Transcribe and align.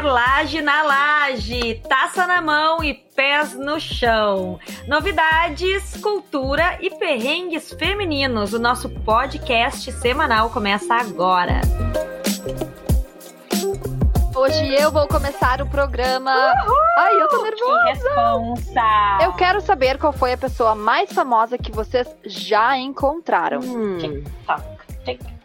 Perlage 0.00 0.62
na 0.62 0.84
laje, 0.84 1.82
taça 1.88 2.24
na 2.24 2.40
mão 2.40 2.84
e 2.84 2.94
pés 2.94 3.54
no 3.54 3.80
chão. 3.80 4.60
Novidades, 4.86 5.96
cultura 5.96 6.78
e 6.80 6.88
perrengues 6.88 7.72
femininos. 7.72 8.52
O 8.52 8.60
nosso 8.60 8.88
podcast 8.88 9.90
semanal 9.90 10.50
começa 10.50 10.94
agora. 10.94 11.62
Hoje 14.36 14.72
eu 14.72 14.92
vou 14.92 15.08
começar 15.08 15.60
o 15.60 15.66
programa. 15.68 16.30
Uhul! 16.32 16.76
Ai, 16.98 17.20
eu 17.20 17.28
tô 17.28 17.42
nervosa. 17.42 17.82
Que 17.82 17.88
responsa. 17.88 19.18
Eu 19.20 19.32
quero 19.32 19.60
saber 19.60 19.98
qual 19.98 20.12
foi 20.12 20.32
a 20.32 20.38
pessoa 20.38 20.76
mais 20.76 21.12
famosa 21.12 21.58
que 21.58 21.72
vocês 21.72 22.06
já 22.24 22.78
encontraram. 22.78 23.58
Hum. 23.58 23.98
Tic-tac. 23.98 25.37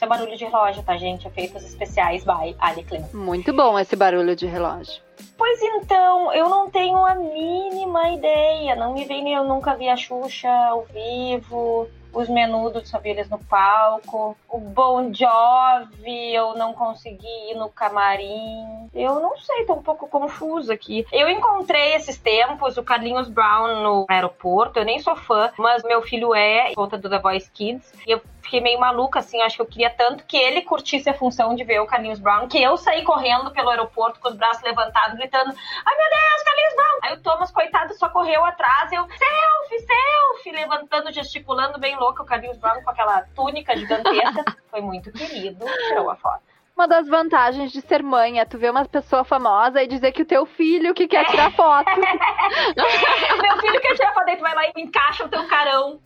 Isso 0.00 0.06
é 0.06 0.08
barulho 0.08 0.34
de 0.34 0.46
relógio, 0.46 0.82
tá, 0.82 0.96
gente? 0.96 1.28
Efeitos 1.28 1.62
especiais 1.62 2.24
by 2.24 2.56
Ali 2.58 2.82
Clem. 2.84 3.04
Muito 3.12 3.52
bom 3.52 3.78
esse 3.78 3.94
barulho 3.94 4.34
de 4.34 4.46
relógio. 4.46 5.02
Pois 5.36 5.60
então, 5.60 6.32
eu 6.32 6.48
não 6.48 6.70
tenho 6.70 7.04
a 7.04 7.14
mínima 7.14 8.08
ideia. 8.08 8.74
Não 8.74 8.94
me 8.94 9.04
vem, 9.04 9.34
eu 9.34 9.44
nunca 9.44 9.76
vi 9.76 9.90
a 9.90 9.96
Xuxa 9.96 10.48
ao 10.48 10.86
vivo 10.86 11.86
os 12.12 12.28
menudos, 12.28 12.88
só 12.88 12.98
vi 12.98 13.10
eles 13.10 13.28
no 13.28 13.38
palco. 13.38 14.36
O 14.48 14.58
Bon 14.58 15.12
Jovi, 15.12 16.34
eu 16.34 16.54
não 16.54 16.72
consegui 16.72 17.50
ir 17.50 17.54
no 17.54 17.68
camarim. 17.68 18.88
Eu 18.94 19.20
não 19.20 19.36
sei, 19.36 19.64
tô 19.64 19.74
um 19.74 19.82
pouco 19.82 20.08
confusa 20.08 20.74
aqui. 20.74 21.06
Eu 21.12 21.28
encontrei 21.28 21.94
esses 21.94 22.18
tempos 22.18 22.76
o 22.76 22.82
Carlinhos 22.82 23.28
Brown 23.28 23.82
no 23.82 24.06
aeroporto. 24.08 24.78
Eu 24.78 24.84
nem 24.84 24.98
sou 24.98 25.16
fã, 25.16 25.50
mas 25.58 25.82
meu 25.82 26.02
filho 26.02 26.34
é, 26.34 26.72
volta 26.74 26.98
do 26.98 27.08
The 27.08 27.18
Voice 27.18 27.50
Kids. 27.50 27.92
E 28.06 28.12
eu 28.12 28.20
fiquei 28.50 28.60
meio 28.60 28.80
maluca, 28.80 29.20
assim. 29.20 29.40
Acho 29.42 29.56
que 29.56 29.62
eu 29.62 29.66
queria 29.66 29.90
tanto 29.90 30.24
que 30.24 30.36
ele 30.36 30.62
curtisse 30.62 31.08
a 31.08 31.14
função 31.14 31.54
de 31.54 31.62
ver 31.62 31.80
o 31.80 31.86
Carlinhos 31.86 32.18
Brown, 32.18 32.48
que 32.48 32.60
eu 32.60 32.76
saí 32.76 33.04
correndo 33.04 33.52
pelo 33.52 33.70
aeroporto 33.70 34.18
com 34.18 34.28
os 34.28 34.34
braços 34.34 34.62
levantados, 34.64 35.16
gritando: 35.16 35.54
Ai 35.86 35.96
meu 35.96 36.10
Deus, 36.10 36.42
Carlinhos 36.42 36.74
Brown! 36.74 36.98
Aí 37.02 37.14
o 37.14 37.22
Thomas, 37.22 37.52
coitado, 37.52 37.94
só 37.94 38.08
correu 38.08 38.44
atrás. 38.44 38.90
Eu, 38.90 39.06
selfie, 39.06 39.86
selfie, 39.86 40.52
levantando, 40.52 41.12
gesticulando 41.12 41.78
bem 41.78 41.96
louca. 41.96 42.24
O 42.24 42.26
Carlinhos 42.26 42.58
Brown 42.58 42.82
com 42.82 42.90
aquela 42.90 43.22
túnica 43.36 43.76
gigantesca. 43.76 44.44
Foi 44.68 44.80
muito 44.80 45.12
querido, 45.12 45.64
tirou 45.86 46.10
a 46.10 46.16
foto. 46.16 46.49
Uma 46.80 46.88
das 46.88 47.06
vantagens 47.06 47.72
de 47.72 47.82
ser 47.82 48.02
mãe 48.02 48.40
é 48.40 48.44
tu 48.46 48.56
ver 48.56 48.70
uma 48.70 48.86
pessoa 48.86 49.22
famosa 49.22 49.82
e 49.82 49.86
dizer 49.86 50.12
que 50.12 50.22
o 50.22 50.24
teu 50.24 50.46
filho 50.46 50.94
que 50.94 51.06
quer 51.06 51.26
tirar 51.26 51.52
foto. 51.52 51.90
Meu 51.94 53.58
filho 53.60 53.80
quer 53.82 53.94
tirar 53.96 54.14
foto, 54.14 54.30
aí 54.30 54.36
tu 54.38 54.40
vai 54.40 54.54
lá 54.54 54.62
e 54.64 54.80
encaixa 54.80 55.26
o 55.26 55.28
teu 55.28 55.46
carão. 55.46 56.00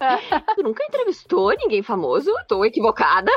tu 0.56 0.62
nunca 0.64 0.82
entrevistou 0.82 1.54
ninguém 1.56 1.80
famoso? 1.80 2.28
Tô 2.48 2.64
equivocada? 2.64 3.30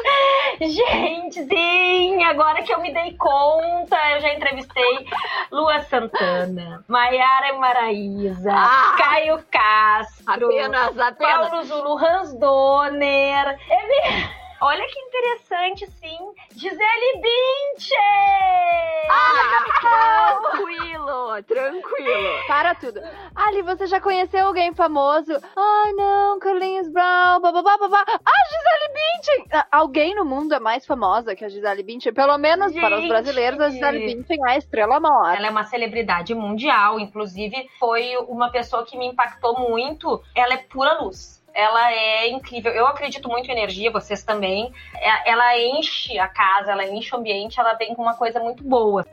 Gente, 0.59 1.43
sim! 1.43 2.23
Agora 2.23 2.63
que 2.63 2.73
eu 2.73 2.81
me 2.81 2.91
dei 2.91 3.15
conta, 3.15 3.97
eu 4.15 4.21
já 4.21 4.33
entrevistei 4.33 5.05
Lua 5.51 5.79
Santana, 5.81 6.83
Maiara 6.87 7.53
Maraíza, 7.59 8.51
ah, 8.51 8.95
Caio 8.97 9.45
Castro, 9.51 10.47
apenas, 10.47 10.97
apenas. 10.97 11.49
Paulo 11.49 11.63
Zulu, 11.65 11.97
Hans 11.99 12.33
Donner. 12.33 13.59
Ele... 13.69 14.46
Olha 14.59 14.87
que 14.87 14.99
interessante, 14.99 15.85
sim. 15.85 16.17
Gisele 16.55 17.21
Bündchen! 17.21 17.97
Ah, 19.09 20.41
tranquilo, 20.51 21.43
tranquilo. 21.43 22.47
Para 22.47 22.73
tudo. 22.73 22.99
Ali, 23.35 23.61
você 23.61 23.85
já 23.85 24.01
conheceu 24.01 24.47
alguém 24.47 24.73
famoso? 24.73 25.31
Ai, 25.55 25.93
não, 25.93 26.39
Carlinhos 26.39 26.89
Brown, 26.89 27.39
babá, 27.39 27.61
babá. 27.61 28.03
Ah, 28.07 28.47
Gisele 28.49 28.93
Bündchen! 28.93 29.47
Ah, 29.53 29.67
alguém 29.71 30.15
no 30.15 30.25
mundo 30.25 30.55
é 30.55 30.59
mais 30.59 30.85
famosa 30.87 31.35
que 31.35 31.45
a 31.45 31.49
Gisele 31.49 31.83
Bündchen? 31.83 32.13
Pelo 32.13 32.37
menos 32.39 32.73
Gente. 32.73 32.81
para 32.81 32.97
os 32.99 33.07
brasileiros, 33.07 33.59
a 33.61 33.69
Gisele 33.69 34.07
Bündchen 34.07 34.39
é 34.47 34.53
a 34.53 34.57
estrela 34.57 34.99
maior. 34.99 35.35
Ela 35.37 35.47
é 35.47 35.51
uma 35.51 35.65
celebridade 35.65 36.33
mundial, 36.33 36.99
inclusive 36.99 37.69
foi 37.79 38.17
uma 38.27 38.49
pessoa 38.49 38.83
que 38.83 38.97
me 38.97 39.05
impactou 39.05 39.59
muito. 39.59 40.19
Ela 40.35 40.55
é 40.55 40.57
pura 40.57 40.99
luz 40.99 41.36
ela 41.57 41.91
é 41.91 42.29
incrível. 42.29 42.71
Eu 42.71 42.85
acredito 42.85 43.27
muito 43.27 43.49
em 43.49 43.51
energia, 43.51 43.89
vocês 43.89 44.23
também. 44.23 44.71
É, 44.95 45.31
ela 45.31 45.57
enche 45.57 46.19
a 46.19 46.27
casa, 46.27 46.71
ela 46.71 46.85
enche 46.85 47.15
o 47.15 47.17
ambiente, 47.17 47.59
ela 47.59 47.73
vem 47.73 47.95
com 47.95 48.03
uma 48.03 48.13
coisa 48.13 48.39
muito 48.39 48.63
boa. 48.63 49.03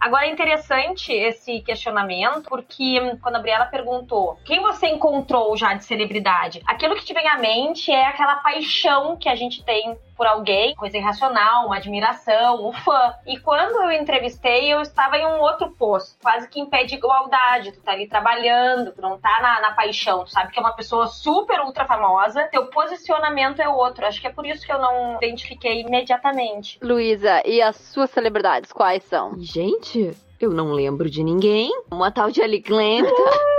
Agora 0.00 0.26
é 0.26 0.30
interessante 0.30 1.12
esse 1.12 1.60
questionamento, 1.60 2.48
porque 2.48 3.16
quando 3.22 3.36
a 3.36 3.38
Briela 3.38 3.66
perguntou 3.66 4.36
quem 4.44 4.60
você 4.60 4.88
encontrou 4.88 5.56
já 5.56 5.74
de 5.74 5.84
celebridade, 5.84 6.60
aquilo 6.66 6.96
que 6.96 7.04
te 7.04 7.14
vem 7.14 7.28
à 7.28 7.38
mente 7.38 7.92
é 7.92 8.06
aquela 8.06 8.34
paixão 8.36 9.16
que 9.16 9.28
a 9.28 9.36
gente 9.36 9.64
tem 9.64 9.96
por 10.16 10.26
alguém, 10.26 10.74
coisa 10.74 10.96
irracional, 10.96 11.66
uma 11.66 11.76
admiração, 11.76 12.66
um 12.66 12.72
fã. 12.72 13.14
E 13.26 13.38
quando 13.38 13.82
eu 13.82 13.92
entrevistei, 13.92 14.72
eu 14.72 14.80
estava 14.80 15.16
em 15.16 15.26
um 15.26 15.40
outro 15.40 15.70
posto, 15.70 16.16
quase 16.22 16.48
que 16.48 16.60
impede 16.60 16.94
igualdade. 16.94 17.72
Tu 17.72 17.80
tá 17.80 17.92
ali 17.92 18.06
trabalhando, 18.06 18.92
tu 18.92 19.00
não 19.00 19.18
tá 19.18 19.38
na, 19.40 19.60
na 19.60 19.72
paixão, 19.72 20.24
tu 20.24 20.30
sabe 20.30 20.52
que 20.52 20.58
é 20.58 20.62
uma 20.62 20.74
pessoa 20.74 21.06
super 21.06 21.60
ultra 21.60 21.84
famosa, 21.84 22.48
teu 22.48 22.66
posicionamento 22.66 23.60
é 23.60 23.68
outro. 23.68 24.06
Acho 24.06 24.20
que 24.20 24.26
é 24.26 24.32
por 24.32 24.46
isso 24.46 24.64
que 24.64 24.72
eu 24.72 24.78
não 24.78 25.16
identifiquei 25.16 25.80
imediatamente. 25.80 26.78
Luísa, 26.82 27.42
e 27.46 27.60
as 27.60 27.76
suas 27.76 28.10
celebridades, 28.10 28.72
quais 28.72 29.02
são? 29.04 29.34
Gente, 29.38 30.16
eu 30.40 30.50
não 30.50 30.72
lembro 30.72 31.08
de 31.08 31.22
ninguém. 31.22 31.70
Uma 31.90 32.10
tal 32.10 32.30
de 32.30 32.42
Ali 32.42 32.60
Clem. 32.60 33.02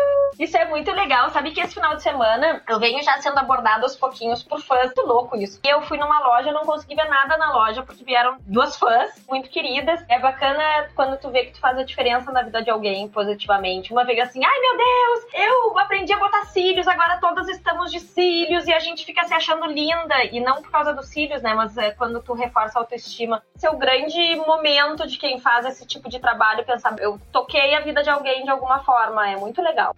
Isso 0.43 0.57
é 0.57 0.65
muito 0.65 0.91
legal. 0.91 1.29
Sabe 1.29 1.51
que 1.51 1.61
esse 1.61 1.73
final 1.73 1.95
de 1.95 2.03
semana 2.03 2.61
eu 2.67 2.77
venho 2.77 3.01
já 3.01 3.17
sendo 3.21 3.37
abordada 3.37 3.83
aos 3.83 3.95
pouquinhos 3.95 4.43
por 4.43 4.59
fãs. 4.59 4.87
Muito 4.87 5.07
louco 5.07 5.37
isso. 5.37 5.61
E 5.63 5.69
eu 5.69 5.81
fui 5.83 5.97
numa 5.97 6.19
loja, 6.19 6.51
não 6.51 6.65
consegui 6.65 6.95
ver 6.95 7.07
nada 7.07 7.37
na 7.37 7.53
loja, 7.53 7.81
porque 7.81 8.03
vieram 8.03 8.35
duas 8.41 8.77
fãs 8.77 9.25
muito 9.25 9.49
queridas. 9.49 10.03
É 10.09 10.19
bacana 10.19 10.61
quando 10.95 11.17
tu 11.17 11.29
vê 11.29 11.45
que 11.45 11.53
tu 11.53 11.61
faz 11.61 11.77
a 11.77 11.83
diferença 11.83 12.29
na 12.29 12.41
vida 12.41 12.61
de 12.61 12.69
alguém 12.69 13.07
positivamente. 13.07 13.93
Uma 13.93 14.03
vez 14.03 14.19
assim, 14.19 14.43
ai 14.43 14.59
meu 14.59 14.77
Deus, 14.77 15.33
eu 15.33 15.79
aprendi 15.79 16.11
a 16.11 16.19
botar 16.19 16.43
cílios, 16.47 16.89
agora 16.89 17.21
todas 17.21 17.47
estamos 17.47 17.89
de 17.89 18.01
cílios 18.01 18.67
e 18.67 18.73
a 18.73 18.79
gente 18.79 19.05
fica 19.05 19.23
se 19.23 19.33
achando 19.33 19.65
linda. 19.67 20.25
E 20.25 20.41
não 20.41 20.61
por 20.61 20.71
causa 20.71 20.93
dos 20.93 21.07
cílios, 21.07 21.41
né? 21.41 21.53
Mas 21.53 21.77
é 21.77 21.91
quando 21.91 22.21
tu 22.21 22.33
reforça 22.33 22.77
a 22.77 22.81
autoestima. 22.81 23.41
Esse 23.55 23.65
é 23.65 23.69
o 23.69 23.77
grande 23.77 24.35
momento 24.35 25.07
de 25.07 25.17
quem 25.17 25.39
faz 25.39 25.65
esse 25.65 25.87
tipo 25.87 26.09
de 26.09 26.19
trabalho, 26.19 26.65
pensar, 26.65 26.93
eu 26.99 27.17
toquei 27.31 27.73
a 27.75 27.79
vida 27.79 28.03
de 28.03 28.09
alguém 28.09 28.43
de 28.43 28.49
alguma 28.49 28.79
forma. 28.79 29.29
É 29.29 29.37
muito 29.37 29.61
legal. 29.61 29.95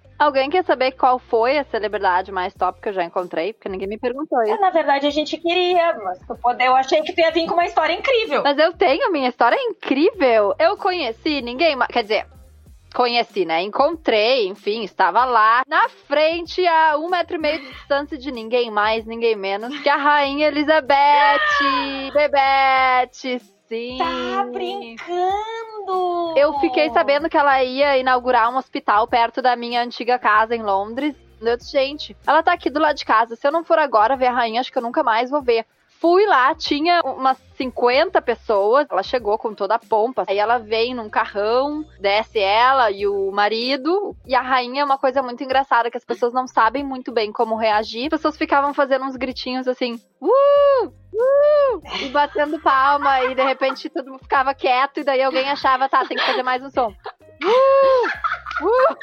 Quer 0.49 0.63
saber 0.63 0.91
qual 0.91 1.17
foi 1.19 1.57
a 1.57 1.63
celebridade 1.63 2.31
mais 2.31 2.53
top 2.53 2.79
que 2.81 2.89
eu 2.89 2.93
já 2.93 3.03
encontrei? 3.03 3.53
Porque 3.53 3.69
ninguém 3.69 3.87
me 3.87 3.97
perguntou 3.97 4.41
isso. 4.43 4.53
É, 4.53 4.59
na 4.59 4.69
verdade, 4.69 5.07
a 5.07 5.09
gente 5.09 5.37
queria, 5.37 5.93
mas 5.93 6.19
eu 6.59 6.75
achei 6.75 7.01
que 7.01 7.13
tu 7.13 7.19
ia 7.19 7.31
vir 7.31 7.47
com 7.47 7.53
uma 7.53 7.65
história 7.65 7.93
incrível. 7.93 8.43
Mas 8.43 8.57
eu 8.57 8.73
tenho, 8.73 9.11
minha 9.11 9.29
história 9.29 9.55
é 9.55 9.63
incrível. 9.63 10.55
Eu 10.59 10.77
conheci 10.77 11.41
ninguém, 11.41 11.77
quer 11.91 12.03
dizer, 12.03 12.27
conheci, 12.95 13.45
né? 13.45 13.61
Encontrei, 13.61 14.47
enfim, 14.47 14.83
estava 14.83 15.25
lá 15.25 15.63
na 15.67 15.89
frente 15.89 16.65
a 16.65 16.97
um 16.97 17.09
metro 17.09 17.35
e 17.35 17.39
meio 17.39 17.59
de 17.59 17.69
distância 17.71 18.17
de 18.17 18.31
ninguém 18.31 18.71
mais, 18.71 19.05
ninguém 19.05 19.35
menos 19.35 19.77
que 19.81 19.89
a 19.89 19.97
rainha 19.97 20.47
Elizabeth, 20.47 21.41
Bebete, 22.13 23.39
sim. 23.67 23.97
Tá 23.97 24.43
brincando? 24.51 25.54
Eu 26.35 26.59
fiquei 26.59 26.89
sabendo 26.89 27.29
que 27.29 27.37
ela 27.37 27.63
ia 27.63 27.97
inaugurar 27.97 28.51
um 28.51 28.57
hospital 28.57 29.07
perto 29.07 29.41
da 29.41 29.55
minha 29.55 29.81
antiga 29.81 30.19
casa 30.19 30.55
em 30.55 30.63
Londres. 30.63 31.15
Eu 31.41 31.57
disse, 31.57 31.71
gente, 31.71 32.15
ela 32.25 32.41
tá 32.41 32.53
aqui 32.53 32.69
do 32.69 32.79
lado 32.79 32.95
de 32.95 33.05
casa. 33.05 33.35
Se 33.35 33.47
eu 33.47 33.51
não 33.51 33.63
for 33.63 33.77
agora 33.77 34.15
ver 34.15 34.27
a 34.27 34.31
rainha, 34.31 34.61
acho 34.61 34.71
que 34.71 34.77
eu 34.77 34.81
nunca 34.81 35.03
mais 35.03 35.29
vou 35.29 35.41
ver. 35.41 35.65
Fui 36.05 36.23
lá, 36.27 36.53
tinha 36.53 37.01
umas 37.03 37.35
50 37.57 38.21
pessoas. 38.21 38.85
Ela 38.91 39.01
chegou 39.01 39.39
com 39.39 39.55
toda 39.55 39.73
a 39.73 39.79
pompa. 39.79 40.23
Aí 40.27 40.37
ela 40.37 40.59
vem 40.59 40.93
num 40.93 41.09
carrão, 41.09 41.83
desce 41.99 42.37
ela 42.37 42.91
e 42.91 43.07
o 43.07 43.31
marido. 43.31 44.15
E 44.23 44.35
a 44.35 44.41
rainha 44.41 44.83
é 44.83 44.85
uma 44.85 44.99
coisa 44.99 45.23
muito 45.23 45.43
engraçada 45.43 45.89
que 45.89 45.97
as 45.97 46.05
pessoas 46.05 46.31
não 46.31 46.45
sabem 46.45 46.83
muito 46.83 47.11
bem 47.11 47.31
como 47.31 47.55
reagir. 47.55 48.03
As 48.03 48.19
pessoas 48.19 48.37
ficavam 48.37 48.71
fazendo 48.71 49.03
uns 49.03 49.15
gritinhos 49.15 49.67
assim: 49.67 49.99
"Uh! 50.21 50.85
Uh! 50.85 51.81
E 51.99 52.09
batendo 52.09 52.61
palma 52.61 53.23
e 53.23 53.33
de 53.33 53.41
repente 53.41 53.89
todo 53.89 54.11
mundo 54.11 54.21
ficava 54.21 54.53
quieto 54.53 54.99
e 54.99 55.03
daí 55.03 55.23
alguém 55.23 55.49
achava, 55.49 55.89
tá, 55.89 56.05
tem 56.05 56.17
que 56.17 56.23
fazer 56.23 56.43
mais 56.43 56.61
um 56.61 56.69
som. 56.69 56.93
Uh! 57.43 58.63
Uh! 58.63 58.95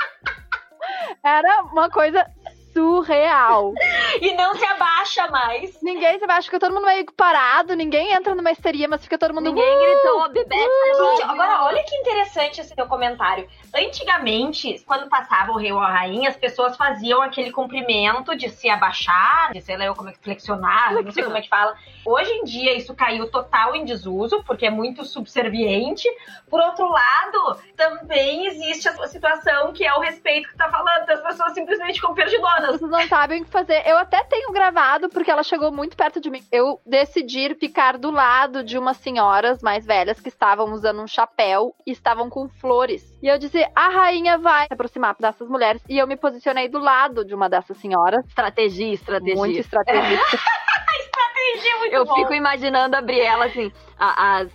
Era 1.24 1.62
uma 1.64 1.90
coisa 1.90 2.24
surreal. 2.72 3.72
E 4.20 4.34
não 4.34 4.54
se 4.54 4.64
abaixa 4.64 5.28
mais. 5.28 5.78
Ninguém 5.82 6.18
se 6.18 6.24
abaixa, 6.24 6.46
fica 6.46 6.60
todo 6.60 6.74
mundo 6.74 6.86
meio 6.86 7.04
parado, 7.16 7.74
ninguém 7.74 8.12
entra 8.12 8.34
numa 8.34 8.50
histeria, 8.50 8.88
mas 8.88 9.02
fica 9.02 9.18
todo 9.18 9.34
mundo. 9.34 9.44
Ninguém 9.44 9.76
uh, 9.76 9.80
gritou, 9.80 10.28
bebê. 10.30 10.56
Uh, 10.56 11.16
gente, 11.16 11.22
agora 11.22 11.64
olha 11.64 11.82
que 11.84 11.94
interessante 11.96 12.60
esse 12.60 12.74
teu 12.74 12.86
comentário. 12.86 13.48
Antigamente, 13.74 14.82
quando 14.86 15.08
passava 15.08 15.50
o 15.52 15.56
rei 15.56 15.72
ou 15.72 15.78
a 15.78 15.90
rainha, 15.90 16.28
as 16.28 16.36
pessoas 16.36 16.76
faziam 16.76 17.22
aquele 17.22 17.50
cumprimento 17.50 18.36
de 18.36 18.50
se 18.50 18.68
abaixar, 18.68 19.50
de 19.52 19.62
sei 19.62 19.78
lá 19.78 19.94
como 19.94 20.10
é 20.10 20.12
que 20.12 20.18
flexionar, 20.18 20.92
não 20.92 21.10
sei 21.10 21.24
como 21.24 21.38
é 21.38 21.40
que 21.40 21.48
fala. 21.48 21.74
Hoje 22.04 22.30
em 22.30 22.44
dia 22.44 22.76
isso 22.76 22.94
caiu 22.94 23.30
total 23.30 23.74
em 23.74 23.84
desuso, 23.84 24.42
porque 24.44 24.66
é 24.66 24.70
muito 24.70 25.06
subserviente. 25.06 26.06
Por 26.50 26.60
outro 26.60 26.86
lado, 26.86 27.58
também 27.74 28.46
existe 28.46 28.88
a 28.88 29.06
situação 29.06 29.72
que 29.72 29.86
é 29.86 29.94
o 29.94 30.00
respeito 30.00 30.48
que 30.48 30.56
tá 30.56 30.68
falando, 30.68 31.08
as 31.08 31.22
pessoas 31.22 31.54
simplesmente 31.54 31.94
ficam 31.94 32.14
perdidas 32.14 32.42
anos. 32.58 32.78
Vocês 32.78 32.90
não 32.90 33.08
sabem 33.08 33.40
o 33.40 33.44
que 33.44 33.50
fazer. 33.50 33.82
Eu 33.86 33.96
até 33.96 34.22
tenho 34.24 34.52
gravado, 34.52 35.08
porque 35.08 35.30
ela 35.30 35.42
chegou 35.42 35.72
muito 35.72 35.96
perto 35.96 36.20
de 36.20 36.28
mim. 36.28 36.44
Eu 36.52 36.80
decidi 36.84 37.54
ficar 37.54 37.96
do 37.96 38.10
lado 38.10 38.62
de 38.62 38.76
umas 38.76 38.98
senhoras 38.98 39.62
mais 39.62 39.86
velhas 39.86 40.20
que 40.20 40.28
estavam 40.28 40.72
usando 40.72 41.00
um 41.00 41.06
chapéu 41.06 41.74
e 41.86 41.92
estavam 41.92 42.28
com 42.28 42.48
flores. 42.48 43.11
E 43.22 43.28
eu 43.28 43.38
disse: 43.38 43.64
a 43.74 43.88
rainha 43.88 44.36
vai 44.36 44.66
se 44.66 44.74
aproximar 44.74 45.14
dessas 45.18 45.48
mulheres. 45.48 45.80
E 45.88 45.96
eu 45.96 46.06
me 46.06 46.16
posicionei 46.16 46.68
do 46.68 46.78
lado 46.78 47.24
de 47.24 47.34
uma 47.34 47.48
dessas 47.48 47.76
senhoras. 47.78 48.26
Estratégia, 48.26 48.92
estratégia. 48.92 49.36
Muito 49.36 49.58
estrategista. 49.60 50.38
Entendi, 51.54 51.74
muito 51.78 51.94
Eu 51.94 52.04
bom. 52.04 52.14
fico 52.14 52.34
imaginando 52.34 52.96
a 52.96 53.00
Briela, 53.00 53.46
assim, 53.46 53.72
a- 53.98 54.38
as 54.38 54.48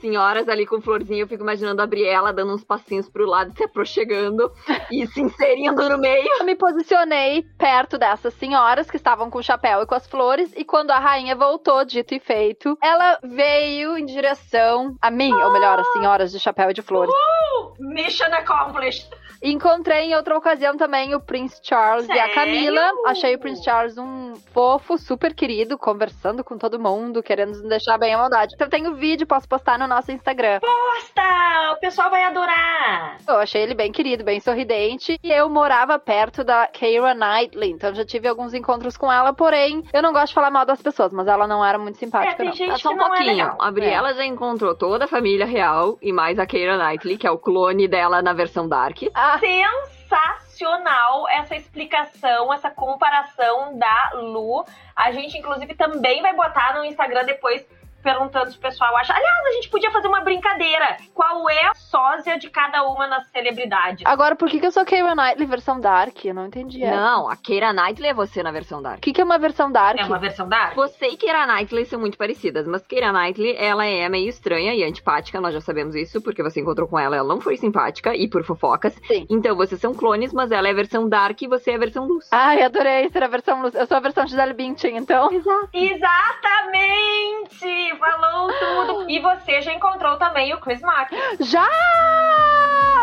senhoras 0.00 0.48
ali 0.48 0.66
com 0.66 0.80
florzinha, 0.80 1.22
eu 1.22 1.28
fico 1.28 1.42
imaginando 1.42 1.80
a 1.82 1.86
Briela 1.86 2.32
dando 2.32 2.54
uns 2.54 2.64
passinhos 2.64 3.08
pro 3.08 3.26
lado, 3.26 3.52
se 3.56 3.64
aproximando 3.64 4.52
e 4.90 5.06
se 5.06 5.20
inserindo 5.20 5.88
no 5.88 5.98
meio. 5.98 6.28
Eu 6.38 6.44
me 6.44 6.56
posicionei 6.56 7.42
perto 7.58 7.98
dessas 7.98 8.34
senhoras 8.34 8.90
que 8.90 8.96
estavam 8.96 9.30
com 9.30 9.38
o 9.38 9.42
chapéu 9.42 9.82
e 9.82 9.86
com 9.86 9.94
as 9.94 10.06
flores. 10.06 10.52
E 10.56 10.64
quando 10.64 10.90
a 10.90 10.98
rainha 10.98 11.36
voltou, 11.36 11.84
dito 11.84 12.14
e 12.14 12.20
feito, 12.20 12.76
ela 12.82 13.18
veio 13.22 13.96
em 13.96 14.04
direção 14.04 14.96
a 15.00 15.10
mim, 15.10 15.32
ou 15.32 15.52
melhor, 15.52 15.78
as 15.78 15.92
senhoras 15.92 16.32
de 16.32 16.40
chapéu 16.40 16.70
e 16.70 16.74
de 16.74 16.82
flores. 16.82 17.14
Mission 17.78 18.32
accomplished. 18.32 19.08
Encontrei 19.42 20.06
em 20.06 20.14
outra 20.14 20.38
ocasião 20.38 20.74
também 20.74 21.14
o 21.14 21.20
Prince 21.20 21.60
Charles 21.62 22.08
e 22.08 22.12
a 22.12 22.14
Sério? 22.14 22.34
Camila. 22.34 22.90
Achei 23.06 23.34
o 23.34 23.38
Prince 23.38 23.62
Charles 23.62 23.98
um 23.98 24.34
fofo, 24.54 24.96
super 24.96 25.34
querido, 25.34 25.76
conversando 25.76 26.42
com 26.42 26.56
todo 26.56 26.80
mundo, 26.80 27.22
querendo 27.22 27.50
nos 27.50 27.68
deixar 27.68 27.98
bem 27.98 28.14
à 28.14 28.22
vontade. 28.22 28.54
Então, 28.54 28.66
eu 28.66 28.70
tenho 28.70 28.94
vídeo, 28.94 29.26
posso 29.26 29.46
postar 29.46 29.73
no 29.78 29.86
nosso 29.86 30.12
Instagram. 30.12 30.60
Posta! 30.60 31.72
O 31.72 31.76
pessoal 31.80 32.10
vai 32.10 32.22
adorar. 32.24 33.18
Eu 33.26 33.36
achei 33.38 33.62
ele 33.62 33.74
bem 33.74 33.90
querido, 33.92 34.24
bem 34.24 34.40
sorridente. 34.40 35.18
E 35.22 35.30
eu 35.32 35.48
morava 35.48 35.98
perto 35.98 36.44
da 36.44 36.66
Keira 36.66 37.14
Knightley, 37.14 37.70
então 37.70 37.94
já 37.94 38.04
tive 38.04 38.28
alguns 38.28 38.54
encontros 38.54 38.96
com 38.96 39.10
ela. 39.10 39.32
Porém, 39.32 39.82
eu 39.92 40.02
não 40.02 40.12
gosto 40.12 40.28
de 40.28 40.34
falar 40.34 40.50
mal 40.50 40.64
das 40.66 40.80
pessoas, 40.82 41.12
mas 41.12 41.26
ela 41.26 41.46
não 41.46 41.64
era 41.64 41.78
muito 41.78 41.96
É, 41.96 41.98
simpática, 41.98 42.36
tem 42.36 42.46
não. 42.46 42.52
gente 42.54 42.70
Tá 42.70 42.78
só 42.78 42.88
que 42.90 42.94
um 42.94 42.98
não 42.98 43.06
é 43.06 43.08
pouquinho. 43.08 43.30
legal. 43.36 43.56
a 43.60 43.70
Briela 43.70 44.14
já 44.14 44.24
encontrou 44.24 44.74
toda 44.74 45.04
a 45.04 45.08
família 45.08 45.46
real 45.46 45.98
e 46.00 46.12
mais 46.12 46.38
a 46.38 46.46
Keira 46.46 46.76
Knightley, 46.76 47.16
que 47.18 47.26
é 47.26 47.30
o 47.30 47.38
clone 47.38 47.88
dela 47.88 48.22
na 48.22 48.32
versão 48.32 48.68
Dark. 48.68 48.98
Ah, 49.14 49.38
Sensacional 49.38 51.28
essa 51.28 51.56
explicação, 51.56 52.52
essa 52.52 52.70
comparação 52.70 53.76
da 53.78 54.10
Lu. 54.14 54.64
A 54.94 55.10
gente, 55.12 55.36
inclusive, 55.38 55.74
também 55.74 56.22
vai 56.22 56.34
botar 56.34 56.74
no 56.78 56.84
Instagram 56.84 57.24
depois 57.24 57.64
perguntando 58.04 58.50
se 58.50 58.58
o 58.58 58.60
pessoal 58.60 58.94
acha. 58.98 59.12
Aliás, 59.12 59.46
a 59.46 59.52
gente 59.52 59.70
podia 59.70 59.90
fazer 59.90 60.06
uma 60.06 60.20
brincadeira. 60.20 60.98
Qual 61.14 61.48
é 61.48 61.66
a 61.66 61.74
sósia 61.74 62.38
de 62.38 62.50
cada 62.50 62.84
uma 62.84 63.06
nas 63.06 63.26
celebridades? 63.30 64.04
agora, 64.04 64.36
por 64.36 64.48
que, 64.48 64.60
que 64.60 64.66
eu 64.66 64.70
sou 64.70 64.84
Keira 64.84 65.14
Knightley 65.14 65.46
versão 65.46 65.80
Dark? 65.80 66.24
Eu 66.24 66.34
não 66.34 66.46
entendi. 66.46 66.84
essa. 66.84 66.94
Não, 66.94 67.28
a 67.28 67.36
Keira 67.36 67.72
Knightley 67.72 68.10
é 68.10 68.14
você 68.14 68.42
na 68.42 68.52
versão 68.52 68.82
Dark. 68.82 68.98
O 68.98 69.00
que, 69.00 69.12
que 69.12 69.20
é 69.20 69.24
uma 69.24 69.38
versão 69.38 69.72
Dark? 69.72 69.98
É 69.98 70.04
uma 70.04 70.18
versão 70.18 70.46
da 70.48 70.58
arte? 70.58 70.76
Você 70.76 71.06
e 71.06 71.16
Keira 71.16 71.46
Knightley 71.46 71.86
são 71.86 71.98
muito 71.98 72.18
parecidas, 72.18 72.66
mas 72.66 72.86
Keira 72.86 73.10
Knightley, 73.12 73.56
ela 73.56 73.86
é 73.86 74.08
meio 74.08 74.28
estranha 74.28 74.74
e 74.74 74.84
antipática, 74.84 75.40
nós 75.40 75.54
já 75.54 75.60
sabemos 75.60 75.94
isso, 75.94 76.20
porque 76.20 76.42
você 76.42 76.60
encontrou 76.60 76.86
com 76.86 76.98
ela, 76.98 77.16
ela 77.16 77.26
não 77.28 77.40
foi 77.40 77.56
simpática 77.56 78.14
e 78.14 78.28
por 78.28 78.44
fofocas. 78.44 78.94
Sim. 79.06 79.26
Então 79.30 79.56
vocês 79.56 79.80
são 79.80 79.94
clones, 79.94 80.32
mas 80.32 80.50
ela 80.50 80.68
é 80.68 80.72
a 80.72 80.74
versão 80.74 81.08
Dark 81.08 81.40
e 81.40 81.48
você 81.48 81.70
é 81.70 81.76
a 81.76 81.78
versão 81.78 82.04
luz. 82.06 82.28
Ai, 82.30 82.62
adorei 82.62 83.08
ser 83.08 83.22
a 83.22 83.28
versão 83.28 83.62
luz. 83.62 83.74
Eu 83.74 83.86
sou 83.86 83.96
a 83.96 84.00
versão 84.00 84.26
Gisele 84.26 84.52
Bündchen, 84.52 84.96
então. 84.96 85.32
Exato. 85.32 85.68
Exatamente! 86.74 87.93
Falou 87.98 88.50
tudo. 88.58 89.10
E 89.10 89.18
você 89.20 89.62
já 89.62 89.72
encontrou 89.72 90.16
também 90.16 90.52
o 90.54 90.58
Chris 90.58 90.80
Martin. 90.80 91.16
Já! 91.40 91.68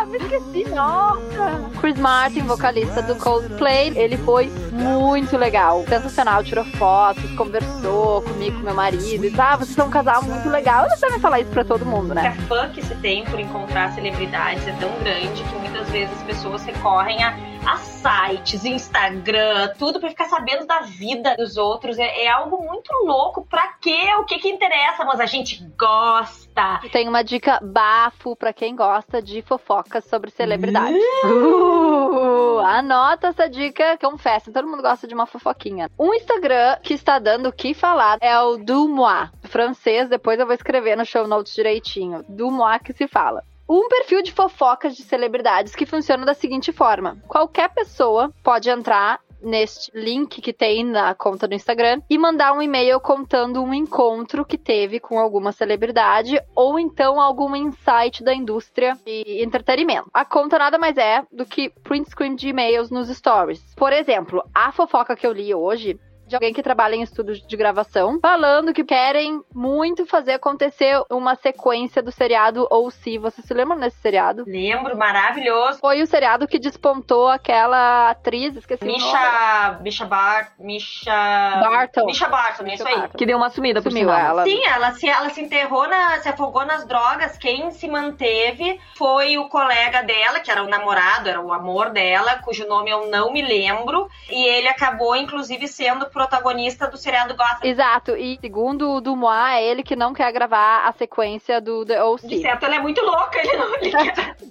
Me 0.07 0.17
esqueci, 0.17 0.69
nossa! 0.69 1.69
Chris 1.79 1.97
Martin, 1.97 2.41
vocalista 2.41 3.01
do 3.01 3.15
Coldplay, 3.15 3.93
ele 3.95 4.17
foi 4.17 4.47
muito 4.71 5.37
legal, 5.37 5.83
sensacional, 5.87 6.43
tirou 6.43 6.65
fotos, 6.65 7.31
conversou 7.35 8.21
comigo, 8.23 8.57
com 8.57 8.63
meu 8.65 8.73
marido, 8.73 9.25
e 9.25 9.33
ah, 9.39 9.55
vocês 9.55 9.75
são 9.75 9.87
um 9.87 9.91
casal 9.91 10.21
muito 10.23 10.49
legal. 10.49 10.85
Eles 10.85 10.99
devem 10.99 11.19
falar 11.19 11.39
isso 11.39 11.51
pra 11.51 11.63
todo 11.63 11.85
mundo, 11.85 12.11
A 12.11 12.15
né? 12.15 12.37
fã 12.47 12.69
que 12.69 12.81
se 12.85 12.93
tem 12.95 13.23
por 13.25 13.39
encontrar 13.39 13.93
celebridades 13.93 14.67
é 14.67 14.73
tão 14.73 14.91
grande 14.99 15.43
que 15.43 15.55
muitas 15.55 15.89
vezes 15.89 16.13
as 16.17 16.23
pessoas 16.23 16.63
recorrem 16.65 17.23
a, 17.23 17.33
a 17.65 17.77
sites, 17.77 18.65
Instagram, 18.65 19.73
tudo 19.77 19.99
pra 19.99 20.09
ficar 20.09 20.25
sabendo 20.25 20.65
da 20.65 20.81
vida 20.81 21.35
dos 21.35 21.57
outros. 21.57 21.99
É, 21.99 22.23
é 22.23 22.29
algo 22.29 22.63
muito 22.63 22.91
louco. 23.05 23.45
Pra 23.45 23.73
quê? 23.79 24.13
O 24.19 24.25
que 24.25 24.39
que 24.39 24.49
interessa? 24.49 25.05
Mas 25.05 25.19
a 25.19 25.25
gente 25.25 25.63
gosta. 25.77 26.79
Tem 26.91 27.07
uma 27.07 27.23
dica 27.23 27.59
bafo 27.61 28.35
pra 28.35 28.51
quem 28.51 28.75
gosta 28.75 29.21
de 29.21 29.41
fofocas 29.41 30.05
sobre 30.05 30.31
celebridades. 30.31 31.01
Uh, 31.23 32.59
anota 32.59 33.27
essa 33.27 33.47
dica, 33.47 33.97
confesso, 33.97 34.51
todo 34.51 34.67
mundo 34.67 34.81
gosta 34.81 35.07
de 35.07 35.13
uma 35.13 35.25
fofoquinha. 35.25 35.89
Um 35.97 36.13
Instagram 36.13 36.77
que 36.81 36.93
está 36.93 37.19
dando 37.19 37.49
o 37.49 37.53
que 37.53 37.73
falar 37.73 38.17
é 38.21 38.39
o 38.39 38.57
Dumois, 38.57 39.29
francês, 39.43 40.09
depois 40.09 40.39
eu 40.39 40.45
vou 40.45 40.55
escrever 40.55 40.95
no 40.95 41.05
show 41.05 41.27
notes 41.27 41.53
direitinho. 41.53 42.25
Dumois 42.27 42.81
que 42.81 42.93
se 42.93 43.07
fala. 43.07 43.43
Um 43.73 43.87
perfil 43.87 44.21
de 44.21 44.33
fofocas 44.33 44.97
de 44.97 45.03
celebridades 45.03 45.73
que 45.73 45.85
funciona 45.85 46.25
da 46.25 46.33
seguinte 46.33 46.73
forma: 46.73 47.23
qualquer 47.25 47.69
pessoa 47.69 48.29
pode 48.43 48.69
entrar 48.69 49.21
neste 49.41 49.89
link 49.95 50.41
que 50.41 50.51
tem 50.51 50.83
na 50.83 51.15
conta 51.15 51.47
do 51.47 51.55
Instagram 51.55 52.01
e 52.09 52.17
mandar 52.17 52.51
um 52.51 52.61
e-mail 52.61 52.99
contando 52.99 53.63
um 53.63 53.73
encontro 53.73 54.43
que 54.43 54.57
teve 54.57 54.99
com 54.99 55.17
alguma 55.17 55.53
celebridade 55.53 56.37
ou 56.53 56.77
então 56.77 57.19
algum 57.21 57.55
insight 57.55 58.21
da 58.21 58.33
indústria 58.33 58.97
de 59.05 59.41
entretenimento. 59.41 60.09
A 60.13 60.25
conta 60.25 60.59
nada 60.59 60.77
mais 60.77 60.97
é 60.97 61.23
do 61.31 61.45
que 61.45 61.69
print 61.81 62.09
screen 62.09 62.35
de 62.35 62.49
e-mails 62.49 62.91
nos 62.91 63.07
stories. 63.07 63.73
Por 63.75 63.93
exemplo, 63.93 64.43
a 64.53 64.73
fofoca 64.73 65.15
que 65.15 65.25
eu 65.25 65.31
li 65.31 65.55
hoje 65.55 65.97
de 66.31 66.35
alguém 66.37 66.53
que 66.53 66.63
trabalha 66.63 66.95
em 66.95 67.01
estúdios 67.01 67.45
de 67.45 67.57
gravação, 67.57 68.17
falando 68.21 68.73
que 68.73 68.85
querem 68.85 69.43
muito 69.53 70.05
fazer 70.05 70.31
acontecer 70.31 71.03
uma 71.09 71.35
sequência 71.35 72.01
do 72.01 72.09
seriado 72.09 72.65
ou 72.71 72.89
se 72.89 73.17
vocês 73.17 73.45
se 73.45 73.53
lembram 73.53 73.77
desse 73.77 73.97
seriado? 73.97 74.45
Lembro, 74.47 74.97
maravilhoso. 74.97 75.79
Foi 75.79 76.01
o 76.01 76.07
seriado 76.07 76.47
que 76.47 76.57
despontou 76.57 77.27
aquela 77.27 78.11
atriz, 78.11 78.55
esqueci 78.55 78.81
o 78.83 78.87
nome. 78.87 78.97
Misha. 78.97 79.79
Misha 79.81 80.05
Bar. 80.05 80.53
Misha. 80.57 81.11
Barton. 81.11 82.05
Misha 82.05 82.29
Barton, 82.29 82.65
isso 82.67 82.87
aí. 82.87 82.95
Barton. 82.95 83.17
Que 83.17 83.25
deu 83.25 83.37
uma 83.37 83.49
sumida 83.49 83.81
por 83.81 83.91
Sumiu 83.91 84.07
sinal. 84.07 84.29
ela. 84.29 84.43
Sim, 84.45 84.65
ela 84.65 84.91
se, 84.93 85.09
ela 85.09 85.29
se 85.31 85.41
enterrou, 85.41 85.85
na, 85.89 86.17
se 86.19 86.29
afogou 86.29 86.65
nas 86.65 86.85
drogas. 86.85 87.37
Quem 87.37 87.71
se 87.71 87.89
manteve 87.89 88.79
foi 88.95 89.37
o 89.37 89.49
colega 89.49 90.01
dela, 90.01 90.39
que 90.39 90.49
era 90.49 90.63
o 90.63 90.69
namorado, 90.69 91.27
era 91.27 91.41
o 91.41 91.51
amor 91.51 91.89
dela, 91.89 92.35
cujo 92.37 92.65
nome 92.67 92.89
eu 92.89 93.09
não 93.09 93.33
me 93.33 93.41
lembro. 93.41 94.07
E 94.29 94.45
ele 94.45 94.69
acabou, 94.69 95.13
inclusive, 95.17 95.67
sendo 95.67 96.09
protagonista 96.21 96.87
do 96.87 96.97
seriado 96.97 97.35
Gotham. 97.35 97.59
Exato, 97.63 98.15
e 98.15 98.37
segundo 98.39 98.91
o 98.91 99.01
Dumois, 99.01 99.55
é 99.55 99.63
ele 99.63 99.81
que 99.81 99.95
não 99.95 100.13
quer 100.13 100.31
gravar 100.31 100.87
a 100.87 100.91
sequência 100.91 101.59
do 101.59 101.85
The 101.85 101.95
De 101.95 102.01
O.C. 102.01 102.41
certo, 102.41 102.65
ela 102.65 102.75
é 102.75 102.79
muito 102.79 103.01
louca, 103.01 103.39
ele 103.39 103.57
não 103.57 103.75
ele 103.75 103.91
quer. 103.91 104.37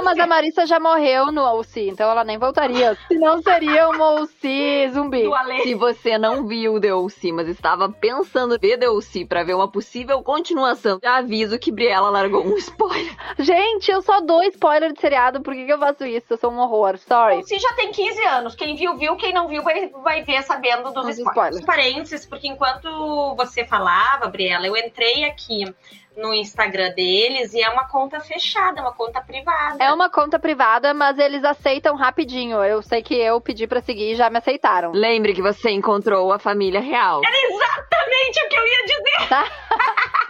Não, 0.00 0.04
mas 0.04 0.18
a 0.18 0.26
Marissa 0.26 0.66
já 0.66 0.80
morreu 0.80 1.30
no 1.30 1.42
O.C., 1.58 1.88
então 1.88 2.10
ela 2.10 2.24
nem 2.24 2.38
voltaria. 2.38 2.96
Senão 3.06 3.42
seria 3.42 3.88
uma 3.90 4.22
O.C. 4.22 4.90
zumbi. 4.94 5.24
Se 5.62 5.74
você 5.74 6.16
não 6.16 6.46
viu 6.46 6.80
The 6.80 6.94
O.C., 6.94 7.30
mas 7.32 7.46
estava 7.48 7.88
pensando 7.90 8.54
em 8.56 8.58
ver 8.58 8.78
The 8.78 8.88
O.C. 8.88 9.26
pra 9.26 9.42
ver 9.42 9.54
uma 9.54 9.70
possível 9.70 10.22
continuação, 10.22 10.98
já 11.02 11.16
aviso 11.18 11.58
que 11.58 11.70
Briela 11.70 12.08
largou 12.08 12.44
um 12.46 12.56
spoiler. 12.56 13.14
Gente, 13.38 13.90
eu 13.90 14.00
só 14.00 14.20
dou 14.20 14.42
spoiler 14.44 14.92
de 14.92 15.00
seriado, 15.00 15.42
por 15.42 15.54
que, 15.54 15.66
que 15.66 15.72
eu 15.72 15.78
faço 15.78 16.04
isso? 16.06 16.26
Eu 16.30 16.38
sou 16.38 16.50
um 16.50 16.58
horror, 16.58 16.96
sorry. 16.98 17.44
Se 17.44 17.58
já 17.58 17.72
tem 17.74 17.92
15 17.92 18.24
anos, 18.24 18.54
quem 18.54 18.74
viu, 18.74 18.96
viu, 18.96 19.16
quem 19.16 19.34
não 19.34 19.48
viu 19.48 19.62
vai, 19.62 19.88
vai 19.88 20.22
ver 20.22 20.42
sabendo 20.42 20.84
dos 20.92 21.04
Dos 21.04 21.18
spoilers. 21.18 21.56
spoilers. 21.56 21.64
Parênteses, 21.66 22.24
porque 22.24 22.48
enquanto 22.48 23.34
você 23.36 23.66
falava, 23.66 24.28
Briela, 24.28 24.66
eu 24.66 24.76
entrei 24.76 25.24
aqui 25.24 25.64
no 26.20 26.34
Instagram 26.34 26.92
deles 26.92 27.52
e 27.54 27.62
é 27.62 27.68
uma 27.70 27.88
conta 27.88 28.20
fechada, 28.20 28.78
é 28.78 28.82
uma 28.82 28.92
conta 28.92 29.20
privada. 29.20 29.82
É 29.82 29.92
uma 29.92 30.10
conta 30.10 30.38
privada, 30.38 30.92
mas 30.94 31.18
eles 31.18 31.42
aceitam 31.42 31.96
rapidinho. 31.96 32.62
Eu 32.62 32.82
sei 32.82 33.02
que 33.02 33.14
eu 33.14 33.40
pedi 33.40 33.66
pra 33.66 33.80
seguir 33.80 34.12
e 34.12 34.14
já 34.14 34.28
me 34.30 34.38
aceitaram. 34.38 34.92
Lembre 34.92 35.32
que 35.32 35.42
você 35.42 35.70
encontrou 35.70 36.32
a 36.32 36.38
família 36.38 36.80
real. 36.80 37.20
Exatamente 37.24 38.44
o 38.44 38.48
que 38.48 38.56
eu 38.56 38.66
ia 38.66 38.84
dizer! 38.84 40.29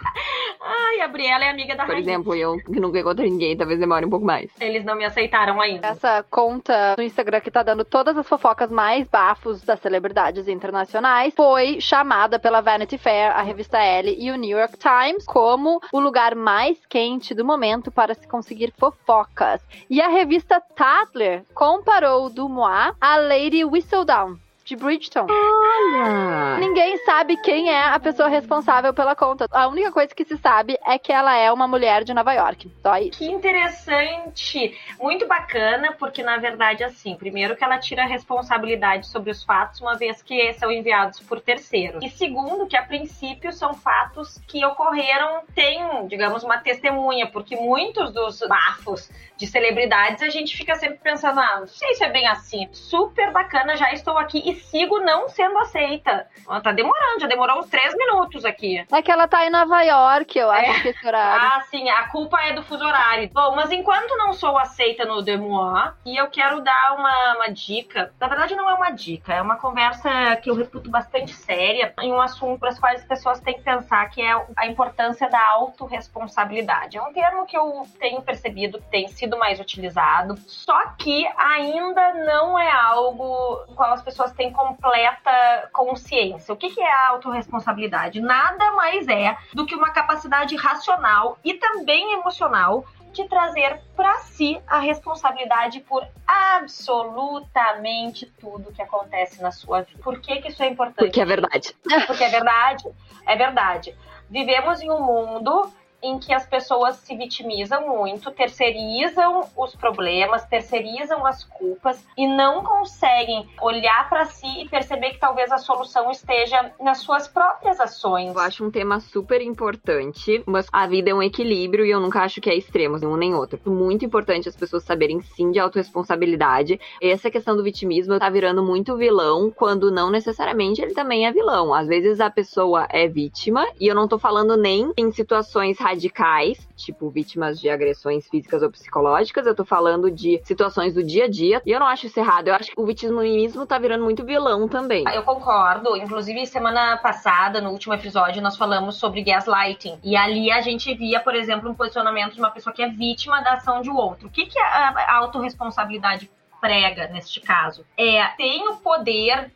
Ai, 0.63 1.01
a 1.01 1.07
Briela 1.07 1.43
é 1.45 1.49
amiga 1.49 1.75
da 1.75 1.83
Por 1.85 1.93
Rainha. 1.93 2.01
exemplo, 2.03 2.35
eu 2.35 2.57
que 2.57 2.79
nunca 2.79 2.99
encontrei 2.99 3.29
ninguém, 3.29 3.57
talvez 3.57 3.79
demore 3.79 4.05
um 4.05 4.09
pouco 4.09 4.25
mais. 4.25 4.49
Eles 4.59 4.83
não 4.85 4.95
me 4.95 5.03
aceitaram 5.03 5.59
ainda. 5.59 5.87
Essa 5.87 6.23
conta 6.29 6.95
no 6.97 7.03
Instagram 7.03 7.41
que 7.41 7.49
tá 7.51 7.63
dando 7.63 7.83
todas 7.83 8.15
as 8.17 8.27
fofocas 8.27 8.69
mais 8.69 9.07
bafos 9.07 9.63
das 9.63 9.79
celebridades 9.79 10.47
internacionais 10.47 11.33
foi 11.35 11.81
chamada 11.81 12.37
pela 12.39 12.61
Vanity 12.61 12.97
Fair, 12.97 13.31
a 13.35 13.41
revista 13.41 13.77
Elle 13.79 14.15
e 14.19 14.31
o 14.31 14.35
New 14.35 14.57
York 14.57 14.77
Times 14.77 15.25
como 15.25 15.81
o 15.91 15.99
lugar 15.99 16.35
mais 16.35 16.77
quente 16.87 17.33
do 17.33 17.43
momento 17.43 17.91
para 17.91 18.13
se 18.13 18.27
conseguir 18.27 18.71
fofocas. 18.77 19.61
E 19.89 20.01
a 20.01 20.09
revista 20.09 20.61
Tatler 20.75 21.43
comparou 21.53 22.25
o 22.25 22.29
Dumois 22.29 22.93
a 22.99 23.17
Lady 23.17 23.65
Whistledown. 23.65 24.37
De 24.63 24.75
Bridgeton. 24.75 25.27
Olha! 25.29 26.57
Ninguém 26.57 26.97
sabe 27.05 27.37
quem 27.37 27.69
é 27.69 27.83
a 27.83 27.99
pessoa 27.99 28.29
responsável 28.29 28.93
pela 28.93 29.15
conta. 29.15 29.47
A 29.51 29.67
única 29.67 29.91
coisa 29.91 30.13
que 30.13 30.23
se 30.23 30.37
sabe 30.37 30.77
é 30.85 30.97
que 30.97 31.11
ela 31.11 31.35
é 31.35 31.51
uma 31.51 31.67
mulher 31.67 32.03
de 32.03 32.13
Nova 32.13 32.33
York. 32.33 32.71
Só 32.81 32.97
isso. 32.97 33.17
Que 33.17 33.25
interessante! 33.25 34.77
Muito 34.99 35.27
bacana, 35.27 35.93
porque 35.93 36.23
na 36.23 36.37
verdade, 36.37 36.83
assim, 36.83 37.15
primeiro 37.15 37.55
que 37.55 37.63
ela 37.63 37.77
tira 37.77 38.03
a 38.03 38.07
responsabilidade 38.07 39.07
sobre 39.07 39.31
os 39.31 39.43
fatos, 39.43 39.81
uma 39.81 39.95
vez 39.95 40.21
que 40.21 40.53
são 40.53 40.71
enviados 40.71 41.19
por 41.19 41.41
terceiros. 41.41 42.03
E 42.03 42.09
segundo, 42.09 42.67
que 42.67 42.77
a 42.77 42.83
princípio 42.83 43.51
são 43.51 43.73
fatos 43.73 44.39
que 44.47 44.63
ocorreram, 44.65 45.41
tem, 45.55 46.07
digamos, 46.07 46.43
uma 46.43 46.57
testemunha, 46.57 47.27
porque 47.27 47.55
muitos 47.55 48.11
dos 48.11 48.39
bafos 48.47 49.09
de 49.37 49.47
celebridades 49.47 50.21
a 50.21 50.29
gente 50.29 50.55
fica 50.55 50.75
sempre 50.75 50.99
pensando, 50.99 51.39
ah, 51.39 51.61
não 51.61 51.67
sei 51.67 51.95
se 51.95 52.03
é 52.03 52.09
bem 52.09 52.27
assim. 52.27 52.67
Super 52.71 53.31
bacana, 53.31 53.75
já 53.75 53.91
estou 53.91 54.17
aqui 54.17 54.50
e 54.51 54.55
sigo 54.55 54.99
não 54.99 55.29
sendo 55.29 55.57
aceita. 55.59 56.27
Ela 56.47 56.61
tá 56.61 56.71
demorando, 56.71 57.19
já 57.21 57.27
demorou 57.27 57.59
uns 57.59 57.69
três 57.69 57.93
minutos 57.95 58.43
aqui. 58.45 58.85
É 58.91 59.01
que 59.01 59.11
ela 59.11 59.27
tá 59.27 59.45
em 59.45 59.49
Nova 59.49 59.81
York, 59.81 60.37
eu 60.37 60.49
acho 60.51 60.71
É. 60.71 60.79
que 60.81 60.87
esse 60.89 61.07
horário. 61.07 61.47
Ah, 61.47 61.61
sim, 61.69 61.89
a 61.89 62.07
culpa 62.09 62.39
é 62.41 62.53
do 62.53 62.63
fuso 62.63 62.85
horário. 62.85 63.29
Bom, 63.33 63.55
mas 63.55 63.71
enquanto 63.71 64.15
não 64.17 64.33
sou 64.33 64.57
aceita 64.57 65.05
no 65.05 65.21
Demois, 65.21 65.91
e 66.05 66.17
eu 66.17 66.27
quero 66.29 66.61
dar 66.61 66.95
uma, 66.97 67.35
uma 67.35 67.47
dica. 67.49 68.13
Na 68.19 68.27
verdade, 68.27 68.55
não 68.55 68.69
é 68.69 68.73
uma 68.73 68.91
dica, 68.91 69.33
é 69.33 69.41
uma 69.41 69.57
conversa 69.57 70.09
que 70.37 70.49
eu 70.49 70.55
reputo 70.55 70.89
bastante 70.89 71.33
séria 71.33 71.93
em 72.01 72.11
um 72.11 72.21
assunto 72.21 72.59
para 72.59 72.69
as 72.69 72.79
quais 72.79 73.01
as 73.01 73.07
pessoas 73.07 73.39
têm 73.39 73.55
que 73.55 73.61
pensar, 73.63 74.09
que 74.09 74.21
é 74.21 74.33
a 74.57 74.67
importância 74.67 75.29
da 75.29 75.39
autorresponsabilidade. 75.53 76.97
É 76.97 77.01
um 77.01 77.13
termo 77.13 77.45
que 77.45 77.57
eu 77.57 77.85
tenho 77.99 78.21
percebido 78.21 78.79
que 78.79 78.87
tem 78.89 79.07
sido 79.07 79.37
mais 79.37 79.59
utilizado, 79.59 80.35
só 80.47 80.77
que 80.97 81.27
ainda 81.37 82.13
não 82.25 82.57
é 82.57 82.71
algo 82.71 83.65
no 83.67 83.75
qual 83.75 83.93
as 83.93 84.01
pessoas 84.01 84.31
têm 84.33 84.40
completa 84.49 85.69
consciência. 85.73 86.53
O 86.53 86.57
que 86.57 86.69
que 86.69 86.81
é 86.81 86.91
a 86.91 87.09
autorresponsabilidade? 87.09 88.21
Nada 88.21 88.71
mais 88.71 89.05
é 89.09 89.37
do 89.53 89.65
que 89.65 89.75
uma 89.75 89.91
capacidade 89.91 90.55
racional 90.55 91.37
e 91.43 91.55
também 91.55 92.13
emocional 92.13 92.85
de 93.11 93.27
trazer 93.27 93.81
para 93.95 94.19
si 94.19 94.61
a 94.65 94.79
responsabilidade 94.79 95.81
por 95.81 96.07
absolutamente 96.25 98.25
tudo 98.39 98.71
que 98.71 98.81
acontece 98.81 99.41
na 99.41 99.51
sua 99.51 99.81
vida. 99.81 100.01
Por 100.01 100.21
que, 100.21 100.41
que 100.41 100.47
isso 100.47 100.63
é 100.63 100.69
importante? 100.69 100.97
Porque 100.97 101.19
é 101.19 101.25
verdade. 101.25 101.75
Porque 102.07 102.23
é 102.23 102.29
verdade, 102.29 102.85
é 103.27 103.35
verdade. 103.35 103.93
Vivemos 104.29 104.81
em 104.81 104.89
um 104.89 105.03
mundo 105.03 105.69
em 106.03 106.19
que 106.19 106.33
as 106.33 106.45
pessoas 106.45 106.95
se 106.97 107.15
vitimizam 107.15 107.87
muito, 107.87 108.31
terceirizam 108.31 109.47
os 109.55 109.75
problemas, 109.75 110.45
terceirizam 110.45 111.25
as 111.25 111.43
culpas 111.43 112.03
e 112.17 112.27
não 112.27 112.63
conseguem 112.63 113.47
olhar 113.61 114.09
para 114.09 114.25
si 114.25 114.47
e 114.61 114.69
perceber 114.69 115.11
que 115.11 115.19
talvez 115.19 115.51
a 115.51 115.57
solução 115.57 116.09
esteja 116.11 116.71
nas 116.79 116.99
suas 116.99 117.27
próprias 117.27 117.79
ações. 117.79 118.33
Eu 118.33 118.41
acho 118.41 118.65
um 118.65 118.71
tema 118.71 118.99
super 118.99 119.41
importante, 119.41 120.43
mas 120.45 120.67
a 120.71 120.87
vida 120.87 121.11
é 121.11 121.13
um 121.13 121.23
equilíbrio 121.23 121.85
e 121.85 121.91
eu 121.91 121.99
nunca 121.99 122.21
acho 122.21 122.41
que 122.41 122.49
é 122.49 122.55
extremo, 122.55 122.97
nenhum 122.97 123.17
nem 123.17 123.35
outro. 123.35 123.59
Muito 123.65 124.05
importante 124.05 124.49
as 124.49 124.55
pessoas 124.55 124.83
saberem 124.83 125.21
sim 125.21 125.51
de 125.51 125.59
autorresponsabilidade. 125.59 126.79
Essa 127.01 127.29
questão 127.29 127.55
do 127.55 127.63
vitimismo 127.63 128.19
tá 128.19 128.29
virando 128.29 128.63
muito 128.63 128.97
vilão, 128.97 129.51
quando 129.51 129.91
não 129.91 130.09
necessariamente 130.09 130.81
ele 130.81 130.93
também 130.93 131.25
é 131.25 131.31
vilão. 131.31 131.73
Às 131.73 131.87
vezes 131.87 132.19
a 132.19 132.29
pessoa 132.29 132.87
é 132.89 133.07
vítima, 133.07 133.67
e 133.79 133.87
eu 133.87 133.95
não 133.95 134.07
tô 134.07 134.17
falando 134.17 134.57
nem 134.57 134.91
em 134.97 135.11
situações 135.11 135.77
radicais, 135.91 136.67
tipo 136.75 137.09
vítimas 137.09 137.59
de 137.59 137.69
agressões 137.69 138.27
físicas 138.29 138.63
ou 138.63 138.71
psicológicas, 138.71 139.45
eu 139.45 139.53
tô 139.53 139.65
falando 139.65 140.09
de 140.09 140.41
situações 140.43 140.93
do 140.93 141.03
dia 141.03 141.25
a 141.25 141.29
dia, 141.29 141.61
e 141.65 141.71
eu 141.71 141.79
não 141.79 141.87
acho 141.87 142.05
isso 142.05 142.19
errado. 142.19 142.47
Eu 142.47 142.55
acho 142.55 142.71
que 142.71 142.79
o 142.79 142.85
vitimismo 142.85 143.65
tá 143.65 143.77
virando 143.77 144.03
muito 144.03 144.25
vilão 144.25 144.67
também. 144.67 145.03
Eu 145.13 145.23
concordo. 145.23 145.95
Inclusive, 145.97 146.45
semana 146.45 146.97
passada, 146.97 147.59
no 147.59 147.71
último 147.71 147.93
episódio, 147.93 148.41
nós 148.41 148.57
falamos 148.57 148.95
sobre 148.95 149.21
gaslighting. 149.21 149.99
E 150.03 150.15
ali 150.15 150.49
a 150.51 150.61
gente 150.61 150.93
via, 150.93 151.19
por 151.19 151.35
exemplo, 151.35 151.69
um 151.69 151.75
posicionamento 151.75 152.33
de 152.33 152.39
uma 152.39 152.51
pessoa 152.51 152.73
que 152.73 152.81
é 152.81 152.89
vítima 152.89 153.41
da 153.41 153.53
ação 153.53 153.81
de 153.81 153.89
outro. 153.89 154.27
O 154.27 154.31
que, 154.31 154.45
que 154.45 154.59
a 154.59 155.15
autorresponsabilidade 155.17 156.31
prega 156.61 157.07
neste 157.07 157.41
caso? 157.41 157.85
É 157.97 158.25
tem 158.37 158.67
o 158.69 158.77
poder 158.77 159.51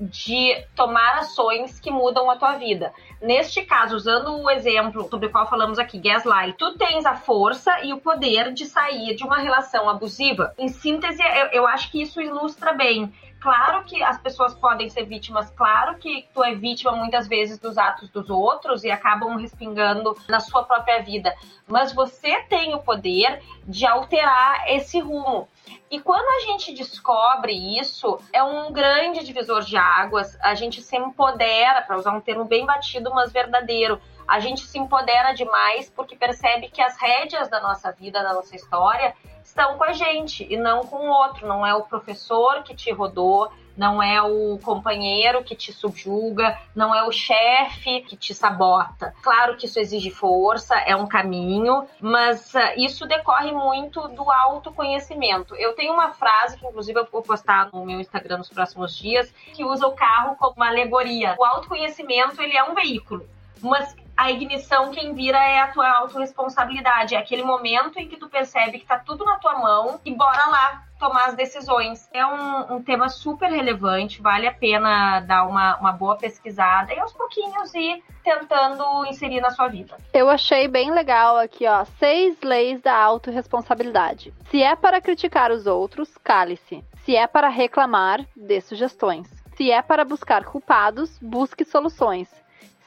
de 0.00 0.64
tomar 0.74 1.18
ações 1.18 1.78
que 1.78 1.90
mudam 1.90 2.30
a 2.30 2.36
tua 2.36 2.56
vida. 2.56 2.92
Neste 3.20 3.62
caso, 3.62 3.96
usando 3.96 4.34
o 4.40 4.50
exemplo 4.50 5.06
sobre 5.08 5.26
o 5.26 5.30
qual 5.30 5.48
falamos 5.48 5.78
aqui, 5.78 5.98
gaslight, 5.98 6.56
tu 6.56 6.76
tens 6.78 7.04
a 7.04 7.14
força 7.14 7.84
e 7.84 7.92
o 7.92 8.00
poder 8.00 8.52
de 8.52 8.64
sair 8.64 9.14
de 9.14 9.24
uma 9.24 9.38
relação 9.38 9.90
abusiva. 9.90 10.54
Em 10.58 10.68
síntese, 10.68 11.22
eu, 11.22 11.46
eu 11.52 11.66
acho 11.66 11.90
que 11.90 12.00
isso 12.00 12.20
ilustra 12.20 12.72
bem. 12.72 13.12
Claro 13.40 13.84
que 13.84 14.02
as 14.02 14.18
pessoas 14.18 14.54
podem 14.54 14.90
ser 14.90 15.04
vítimas, 15.04 15.50
claro 15.50 15.96
que 15.96 16.28
tu 16.34 16.44
é 16.44 16.54
vítima 16.54 16.92
muitas 16.92 17.26
vezes 17.26 17.58
dos 17.58 17.78
atos 17.78 18.10
dos 18.10 18.28
outros 18.28 18.84
e 18.84 18.90
acabam 18.90 19.34
respingando 19.36 20.14
na 20.28 20.40
sua 20.40 20.62
própria 20.62 21.02
vida, 21.02 21.34
mas 21.66 21.90
você 21.90 22.42
tem 22.42 22.74
o 22.74 22.82
poder 22.82 23.42
de 23.66 23.86
alterar 23.86 24.68
esse 24.68 25.00
rumo. 25.00 25.48
E 25.90 25.98
quando 26.00 26.28
a 26.28 26.46
gente 26.46 26.74
descobre 26.74 27.80
isso, 27.80 28.18
é 28.30 28.42
um 28.42 28.72
grande 28.72 29.24
divisor 29.24 29.62
de 29.62 29.76
águas. 29.76 30.38
A 30.42 30.54
gente 30.54 30.82
se 30.82 30.96
empodera, 30.96 31.82
para 31.82 31.96
usar 31.96 32.12
um 32.12 32.20
termo 32.20 32.44
bem 32.44 32.66
batido, 32.66 33.10
mas 33.14 33.32
verdadeiro. 33.32 34.00
A 34.28 34.38
gente 34.38 34.60
se 34.60 34.78
empodera 34.78 35.32
demais 35.32 35.90
porque 35.90 36.14
percebe 36.14 36.68
que 36.68 36.80
as 36.82 36.96
rédeas 36.96 37.48
da 37.48 37.60
nossa 37.60 37.90
vida, 37.90 38.22
da 38.22 38.34
nossa 38.34 38.54
história, 38.54 39.14
estão 39.50 39.76
com 39.76 39.84
a 39.84 39.92
gente 39.92 40.46
e 40.48 40.56
não 40.56 40.80
com 40.84 40.96
o 40.96 41.10
outro. 41.10 41.46
Não 41.46 41.66
é 41.66 41.74
o 41.74 41.82
professor 41.82 42.62
que 42.62 42.74
te 42.74 42.90
rodou, 42.92 43.50
não 43.76 44.02
é 44.02 44.22
o 44.22 44.58
companheiro 44.58 45.42
que 45.42 45.54
te 45.54 45.72
subjuga, 45.72 46.58
não 46.74 46.94
é 46.94 47.02
o 47.06 47.10
chefe 47.10 48.02
que 48.02 48.16
te 48.16 48.32
sabota. 48.32 49.14
Claro 49.22 49.56
que 49.56 49.66
isso 49.66 49.78
exige 49.78 50.10
força, 50.10 50.74
é 50.78 50.94
um 50.94 51.06
caminho, 51.06 51.86
mas 52.00 52.54
uh, 52.54 52.58
isso 52.76 53.06
decorre 53.06 53.52
muito 53.52 54.06
do 54.08 54.30
autoconhecimento. 54.30 55.54
Eu 55.56 55.74
tenho 55.74 55.92
uma 55.92 56.12
frase 56.12 56.56
que, 56.58 56.66
inclusive, 56.66 57.00
eu 57.00 57.08
vou 57.10 57.22
postar 57.22 57.70
no 57.72 57.84
meu 57.84 58.00
Instagram 58.00 58.38
nos 58.38 58.48
próximos 58.48 58.96
dias, 58.96 59.32
que 59.52 59.64
usa 59.64 59.86
o 59.86 59.92
carro 59.92 60.36
como 60.36 60.56
uma 60.56 60.68
alegoria. 60.68 61.34
O 61.38 61.44
autoconhecimento 61.44 62.40
ele 62.40 62.56
é 62.56 62.62
um 62.64 62.74
veículo, 62.74 63.26
mas 63.60 63.94
a 64.20 64.30
ignição 64.30 64.90
quem 64.90 65.14
vira 65.14 65.38
é 65.38 65.60
a 65.60 65.68
tua 65.68 65.90
autorresponsabilidade. 65.96 67.14
É 67.14 67.18
aquele 67.18 67.42
momento 67.42 67.98
em 67.98 68.06
que 68.06 68.18
tu 68.18 68.28
percebe 68.28 68.78
que 68.78 68.84
tá 68.84 68.98
tudo 68.98 69.24
na 69.24 69.38
tua 69.38 69.58
mão 69.58 69.98
e 70.04 70.14
bora 70.14 70.46
lá 70.46 70.82
tomar 70.98 71.28
as 71.28 71.34
decisões. 71.34 72.06
É 72.12 72.26
um, 72.26 72.74
um 72.74 72.82
tema 72.82 73.08
super 73.08 73.50
relevante, 73.50 74.20
vale 74.20 74.46
a 74.46 74.52
pena 74.52 75.20
dar 75.20 75.46
uma, 75.46 75.78
uma 75.78 75.92
boa 75.92 76.18
pesquisada 76.18 76.92
e 76.92 77.00
aos 77.00 77.14
pouquinhos 77.14 77.74
ir 77.74 78.04
tentando 78.22 79.06
inserir 79.06 79.40
na 79.40 79.52
sua 79.52 79.68
vida. 79.68 79.96
Eu 80.12 80.28
achei 80.28 80.68
bem 80.68 80.90
legal 80.90 81.38
aqui, 81.38 81.66
ó. 81.66 81.86
Seis 81.98 82.38
leis 82.42 82.82
da 82.82 82.94
autorresponsabilidade. 82.94 84.34
Se 84.50 84.62
é 84.62 84.76
para 84.76 85.00
criticar 85.00 85.50
os 85.50 85.66
outros, 85.66 86.18
cale-se. 86.18 86.84
Se 87.06 87.16
é 87.16 87.26
para 87.26 87.48
reclamar, 87.48 88.20
dê 88.36 88.60
sugestões. 88.60 89.26
Se 89.56 89.70
é 89.70 89.80
para 89.80 90.04
buscar 90.04 90.44
culpados, 90.44 91.18
busque 91.22 91.64
soluções. 91.64 92.39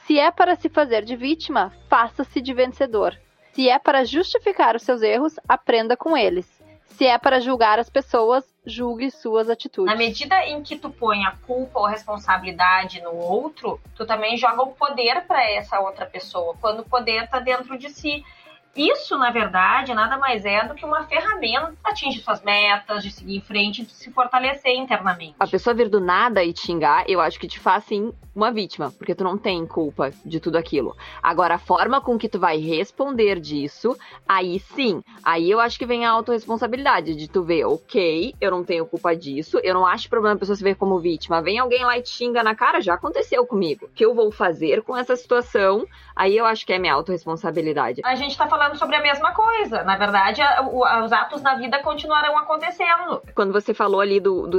Se 0.06 0.18
é 0.18 0.30
para 0.30 0.54
se 0.54 0.68
fazer 0.68 1.04
de 1.04 1.16
vítima, 1.16 1.72
faça-se 1.88 2.40
de 2.40 2.52
vencedor. 2.52 3.18
Se 3.52 3.68
é 3.68 3.78
para 3.78 4.04
justificar 4.04 4.76
os 4.76 4.82
seus 4.82 5.00
erros, 5.00 5.36
aprenda 5.48 5.96
com 5.96 6.16
eles. 6.16 6.62
Se 6.84 7.06
é 7.06 7.16
para 7.18 7.40
julgar 7.40 7.78
as 7.78 7.88
pessoas, 7.88 8.44
julgue 8.66 9.10
suas 9.10 9.48
atitudes. 9.48 9.92
Na 9.92 9.98
medida 9.98 10.44
em 10.46 10.62
que 10.62 10.76
tu 10.76 10.90
põe 10.90 11.24
a 11.24 11.32
culpa 11.46 11.80
ou 11.80 11.86
a 11.86 11.90
responsabilidade 11.90 13.00
no 13.00 13.14
outro, 13.16 13.80
tu 13.96 14.06
também 14.06 14.36
joga 14.36 14.62
o 14.62 14.72
poder 14.72 15.22
para 15.26 15.42
essa 15.50 15.80
outra 15.80 16.06
pessoa, 16.06 16.54
quando 16.60 16.80
o 16.80 16.88
poder 16.88 17.28
tá 17.28 17.40
dentro 17.40 17.78
de 17.78 17.88
si. 17.88 18.24
Isso, 18.76 19.16
na 19.16 19.30
verdade, 19.30 19.94
nada 19.94 20.18
mais 20.18 20.44
é 20.44 20.66
do 20.66 20.74
que 20.74 20.84
uma 20.84 21.04
ferramenta 21.04 21.74
para 21.82 21.92
atingir 21.92 22.20
suas 22.20 22.42
metas, 22.42 23.02
de 23.02 23.10
seguir 23.10 23.36
em 23.36 23.40
frente, 23.40 23.84
de 23.84 23.92
se 23.92 24.10
fortalecer 24.10 24.74
internamente. 24.74 25.36
A 25.38 25.46
pessoa 25.46 25.74
vir 25.74 25.88
do 25.88 26.00
nada 26.00 26.42
e 26.42 26.52
te 26.52 26.66
xingar, 26.66 27.08
eu 27.08 27.20
acho 27.20 27.38
que 27.38 27.46
te 27.46 27.58
faz 27.58 27.84
sim 27.84 28.12
uma 28.34 28.50
vítima, 28.50 28.90
porque 28.90 29.14
tu 29.14 29.22
não 29.22 29.38
tem 29.38 29.64
culpa 29.64 30.10
de 30.24 30.40
tudo 30.40 30.56
aquilo. 30.56 30.96
Agora, 31.22 31.54
a 31.54 31.58
forma 31.58 32.00
com 32.00 32.18
que 32.18 32.28
tu 32.28 32.38
vai 32.38 32.58
responder 32.58 33.38
disso, 33.38 33.96
aí 34.28 34.58
sim, 34.58 35.02
aí 35.22 35.48
eu 35.48 35.60
acho 35.60 35.78
que 35.78 35.86
vem 35.86 36.04
a 36.04 36.10
autorresponsabilidade 36.10 37.14
de 37.14 37.28
tu 37.28 37.44
ver, 37.44 37.64
ok, 37.64 38.34
eu 38.40 38.50
não 38.50 38.64
tenho 38.64 38.84
culpa 38.86 39.14
disso, 39.14 39.60
eu 39.62 39.72
não 39.72 39.86
acho 39.86 40.08
problema 40.08 40.34
a 40.34 40.38
pessoa 40.38 40.56
se 40.56 40.64
ver 40.64 40.74
como 40.74 40.98
vítima. 40.98 41.40
Vem 41.40 41.58
alguém 41.58 41.84
lá 41.84 41.96
e 41.96 42.02
te 42.02 42.10
xinga 42.10 42.42
na 42.42 42.56
cara, 42.56 42.80
já 42.80 42.94
aconteceu 42.94 43.46
comigo. 43.46 43.86
O 43.86 43.88
que 43.88 44.04
eu 44.04 44.14
vou 44.14 44.32
fazer 44.32 44.82
com 44.82 44.96
essa 44.96 45.14
situação? 45.14 45.86
Aí 46.14 46.36
eu 46.36 46.46
acho 46.46 46.64
que 46.64 46.72
é 46.72 46.78
minha 46.78 46.94
autorresponsabilidade. 46.94 48.00
A 48.04 48.14
gente 48.14 48.36
tá 48.36 48.46
falando 48.46 48.76
sobre 48.76 48.96
a 48.96 49.02
mesma 49.02 49.32
coisa. 49.32 49.82
Na 49.82 49.96
verdade, 49.96 50.40
a- 50.42 50.60
a- 50.60 51.04
os 51.04 51.12
atos 51.12 51.42
na 51.42 51.54
vida 51.56 51.80
continuarão 51.82 52.38
acontecendo. 52.38 53.22
Quando 53.34 53.52
você 53.52 53.74
falou 53.74 54.00
ali 54.00 54.20
do, 54.20 54.46
do, 54.46 54.58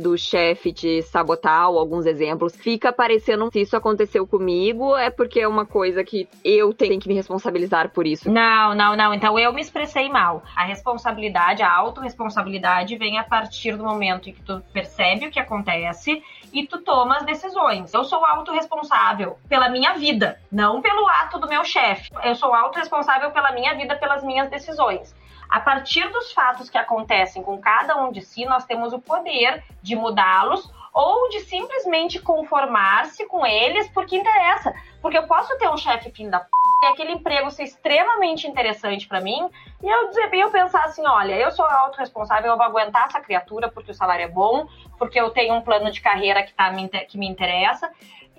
do 0.00 0.18
chefe 0.18 0.72
te 0.72 1.02
sabotar, 1.02 1.70
ou 1.70 1.78
alguns 1.78 2.06
exemplos, 2.06 2.54
fica 2.56 2.92
parecendo 2.92 3.50
se 3.52 3.60
isso 3.60 3.76
aconteceu 3.76 4.26
comigo, 4.26 4.96
é 4.96 5.10
porque 5.10 5.40
é 5.40 5.48
uma 5.48 5.66
coisa 5.66 6.04
que 6.04 6.28
eu 6.44 6.72
tenho 6.72 7.00
que 7.00 7.08
me 7.08 7.14
responsabilizar 7.14 7.90
por 7.90 8.06
isso. 8.06 8.30
Não, 8.30 8.74
não, 8.74 8.94
não. 8.96 9.12
Então 9.12 9.38
eu 9.38 9.52
me 9.52 9.60
expressei 9.60 10.08
mal. 10.08 10.42
A 10.54 10.64
responsabilidade, 10.64 11.62
a 11.62 11.72
autorresponsabilidade 11.72 12.96
vem 12.96 13.18
a 13.18 13.24
partir 13.24 13.76
do 13.76 13.84
momento 13.84 14.28
em 14.28 14.32
que 14.32 14.42
tu 14.42 14.62
percebe 14.72 15.26
o 15.26 15.30
que 15.30 15.40
acontece 15.40 16.22
e 16.52 16.66
tu 16.66 16.80
toma 16.82 17.16
as 17.16 17.24
decisões. 17.24 17.92
Eu 17.94 18.04
sou 18.04 18.24
autorresponsável 18.24 19.38
pela 19.48 19.68
minha 19.68 19.94
vida, 19.94 20.38
não 20.50 20.82
pelo 20.82 21.08
ato 21.08 21.38
do 21.38 21.48
meu 21.48 21.64
chefe. 21.64 22.10
Eu 22.22 22.34
sou 22.34 22.54
autorresponsável 22.54 23.30
pela 23.30 23.52
minha 23.52 23.74
vida, 23.74 23.96
pelas 23.96 24.22
minhas 24.22 24.50
decisões. 24.50 25.14
A 25.48 25.60
partir 25.60 26.08
dos 26.10 26.32
fatos 26.32 26.70
que 26.70 26.78
acontecem 26.78 27.42
com 27.42 27.58
cada 27.58 27.96
um 27.96 28.10
de 28.10 28.22
si, 28.22 28.44
nós 28.44 28.64
temos 28.64 28.92
o 28.92 29.00
poder 29.00 29.62
de 29.82 29.94
mudá-los 29.94 30.70
ou 30.92 31.28
de 31.30 31.40
simplesmente 31.40 32.20
conformar-se 32.20 33.26
com 33.26 33.44
eles 33.46 33.88
porque 33.90 34.16
interessa. 34.16 34.74
Porque 35.00 35.18
eu 35.18 35.26
posso 35.26 35.56
ter 35.58 35.68
um 35.68 35.76
chefe 35.76 36.10
fim 36.10 36.28
da 36.28 36.40
p 36.40 36.61
aquele 36.88 37.12
emprego 37.12 37.50
ser 37.50 37.64
extremamente 37.64 38.46
interessante 38.46 39.06
para 39.06 39.20
mim, 39.20 39.48
e 39.82 39.88
eu 39.88 40.08
dizer, 40.08 40.32
eu 40.34 40.50
pensar 40.50 40.84
assim, 40.84 41.06
olha, 41.06 41.34
eu 41.34 41.50
sou 41.50 41.64
autorresponsável, 41.64 42.50
eu 42.50 42.56
vou 42.56 42.66
aguentar 42.66 43.06
essa 43.06 43.20
criatura 43.20 43.70
porque 43.70 43.90
o 43.90 43.94
salário 43.94 44.24
é 44.24 44.28
bom, 44.28 44.66
porque 44.98 45.20
eu 45.20 45.30
tenho 45.30 45.54
um 45.54 45.62
plano 45.62 45.90
de 45.90 46.00
carreira 46.00 46.42
que, 46.42 46.52
tá, 46.52 46.72
que 47.08 47.18
me 47.18 47.28
interessa, 47.28 47.90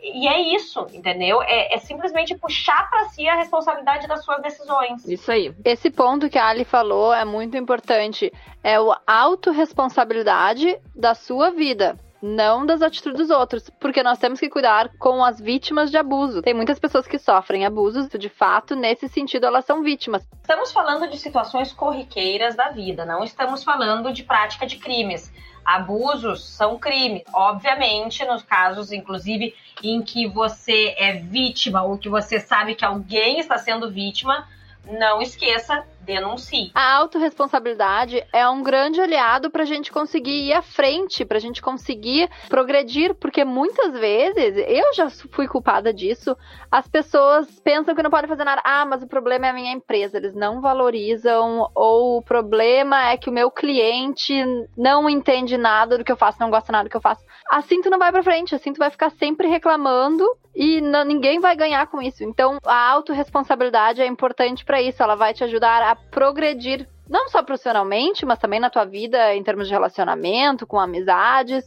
e 0.04 0.28
é 0.28 0.38
isso, 0.54 0.86
entendeu? 0.92 1.42
É, 1.42 1.74
é 1.74 1.78
simplesmente 1.80 2.36
puxar 2.36 2.90
para 2.90 3.06
si 3.06 3.26
a 3.26 3.36
responsabilidade 3.36 4.06
das 4.06 4.24
suas 4.26 4.42
decisões. 4.42 5.08
Isso 5.08 5.32
aí. 5.32 5.54
Esse 5.64 5.90
ponto 5.90 6.30
que 6.30 6.38
a 6.38 6.46
Ali 6.46 6.66
falou 6.66 7.14
é 7.14 7.24
muito 7.24 7.56
importante. 7.56 8.32
É 8.62 8.76
a 8.76 9.20
autorresponsabilidade 9.22 10.78
da 10.94 11.16
sua 11.16 11.52
vida 11.52 11.98
não 12.24 12.66
das 12.66 12.82
atitudes 12.82 13.20
dos 13.20 13.30
outros, 13.30 13.70
porque 13.82 14.02
nós 14.02 14.18
temos 14.18 14.40
que 14.40 14.48
cuidar 14.50 14.90
com 14.98 15.22
as 15.22 15.42
vítimas 15.42 15.92
de 15.92 15.98
abuso. 15.98 16.42
Tem 16.42 16.54
muitas 16.54 16.80
pessoas 16.80 17.06
que 17.06 17.20
sofrem 17.20 17.66
abusos, 17.66 18.08
de 18.08 18.30
fato, 18.30 18.78
nesse 18.78 19.10
sentido, 19.10 19.46
elas 19.46 19.66
são 19.66 19.84
vítimas. 19.84 20.26
Estamos 20.42 20.72
falando 20.72 21.10
de 21.10 21.18
situações 21.18 21.74
corriqueiras 21.74 22.56
da 22.56 22.70
vida, 22.70 23.06
não 23.06 23.26
estamos 23.26 23.62
falando 23.62 24.14
de 24.14 24.24
prática 24.24 24.66
de 24.66 24.78
crimes. 24.78 25.34
Abusos 25.66 26.48
são 26.48 26.80
crimes. 26.80 27.24
Obviamente, 27.34 28.24
nos 28.26 28.42
casos, 28.42 28.94
inclusive, 28.94 29.54
em 29.84 30.02
que 30.02 30.26
você 30.26 30.96
é 30.98 31.14
vítima 31.16 31.84
ou 31.84 31.98
que 31.98 32.08
você 32.08 32.40
sabe 32.40 32.76
que 32.76 32.86
alguém 32.86 33.40
está 33.40 33.58
sendo 33.58 33.92
vítima, 33.92 34.48
não 34.86 35.22
esqueça, 35.22 35.86
denuncie. 36.04 36.72
A 36.74 36.96
autorresponsabilidade 36.96 38.24
é 38.32 38.48
um 38.48 38.62
grande 38.62 39.02
aliado 39.02 39.50
para 39.50 39.64
a 39.64 39.66
gente 39.66 39.92
conseguir 39.92 40.50
ir 40.50 40.54
à 40.54 40.62
frente, 40.62 41.26
para 41.26 41.38
a 41.38 41.42
gente 41.42 41.62
conseguir 41.62 42.30
progredir, 42.50 43.16
porque 43.16 43.44
muitas 43.44 43.94
vezes, 43.94 44.64
eu 44.68 44.94
já 44.94 45.10
fui 45.32 45.48
culpada 45.48 45.94
disso, 45.94 46.36
as 46.72 46.88
pessoas 46.88 47.60
pensam 47.60 47.96
que 47.96 48.04
não 48.04 48.10
podem 48.10 48.30
fazer 48.30 48.44
nada. 48.44 48.62
Ah, 48.64 48.86
mas 48.86 49.02
o 49.02 49.08
problema 49.08 49.48
é 49.48 49.50
a 49.50 49.54
minha 49.54 49.74
empresa, 49.74 50.18
eles 50.18 50.34
não 50.34 50.62
valorizam, 50.62 51.70
ou 51.74 52.18
o 52.18 52.22
problema 52.22 53.10
é 53.10 53.18
que 53.18 53.30
o 53.30 53.34
meu 53.34 53.50
cliente 53.50 54.34
não 54.78 55.10
entende 55.10 55.58
nada 55.58 55.98
do 55.98 56.04
que 56.04 56.12
eu 56.12 56.18
faço, 56.18 56.40
não 56.40 56.50
gosta 56.50 56.72
nada 56.72 56.86
do 56.86 56.90
que 56.90 56.98
eu 56.98 57.02
faço. 57.02 57.24
Assim 57.50 57.82
tu 57.82 57.90
não 57.90 58.00
vai 58.00 58.12
para 58.12 58.24
frente, 58.24 58.56
assim 58.56 58.74
tu 58.74 58.80
vai 58.80 58.90
ficar 58.90 59.10
sempre 59.12 59.48
reclamando 59.48 60.26
e 60.56 60.80
ninguém 60.82 61.40
vai 61.40 61.56
ganhar 61.56 61.88
com 61.88 62.02
isso. 62.02 62.24
Então, 62.24 62.60
a 62.64 62.92
autorresponsabilidade 62.92 64.02
é 64.02 64.06
importante 64.06 64.64
para 64.64 64.82
isso. 64.82 65.02
Ela 65.02 65.16
vai 65.16 65.34
te 65.34 65.44
ajudar 65.44 65.82
a 65.82 65.93
progredir, 65.96 66.88
não 67.10 67.30
só 67.30 67.44
profissionalmente, 67.44 68.26
mas 68.26 68.40
também 68.40 68.60
na 68.60 68.70
tua 68.70 68.86
vida 68.86 69.34
em 69.36 69.44
termos 69.44 69.68
de 69.68 69.74
relacionamento, 69.74 70.66
com 70.66 70.80
amizades. 70.80 71.66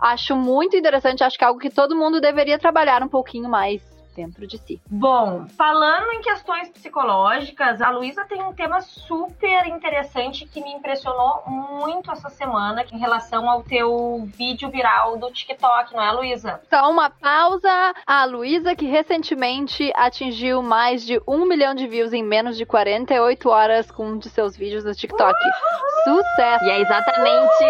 Acho 0.00 0.34
muito 0.34 0.76
interessante, 0.76 1.22
acho 1.22 1.38
que 1.38 1.44
é 1.44 1.46
algo 1.46 1.60
que 1.60 1.70
todo 1.70 1.96
mundo 1.96 2.20
deveria 2.20 2.58
trabalhar 2.58 3.02
um 3.02 3.08
pouquinho 3.08 3.48
mais 3.48 3.91
dentro 4.14 4.46
de 4.46 4.58
si. 4.58 4.80
Bom, 4.88 5.46
falando 5.56 6.12
em 6.12 6.20
questões 6.20 6.68
psicológicas, 6.70 7.80
a 7.80 7.90
Luísa 7.90 8.24
tem 8.24 8.42
um 8.42 8.52
tema 8.52 8.80
super 8.80 9.66
interessante 9.66 10.46
que 10.46 10.62
me 10.62 10.72
impressionou 10.72 11.42
muito 11.46 12.10
essa 12.10 12.28
semana 12.28 12.84
em 12.92 12.98
relação 12.98 13.48
ao 13.48 13.62
teu 13.62 14.24
vídeo 14.26 14.70
viral 14.70 15.16
do 15.16 15.30
TikTok, 15.30 15.94
não 15.94 16.02
é, 16.02 16.12
Luísa? 16.12 16.60
Então, 16.66 16.90
uma 16.90 17.10
pausa. 17.10 17.94
A 18.06 18.24
Luísa, 18.24 18.74
que 18.74 18.86
recentemente 18.86 19.92
atingiu 19.94 20.62
mais 20.62 21.04
de 21.04 21.20
um 21.26 21.46
milhão 21.46 21.74
de 21.74 21.86
views 21.86 22.12
em 22.12 22.22
menos 22.22 22.56
de 22.56 22.66
48 22.66 23.48
horas 23.48 23.90
com 23.90 24.06
um 24.06 24.18
de 24.18 24.28
seus 24.28 24.56
vídeos 24.56 24.84
no 24.84 24.94
TikTok. 24.94 25.32
Uhul! 25.32 26.22
Sucesso! 26.22 26.64
E 26.64 26.70
é 26.70 26.80
exatamente. 26.80 27.64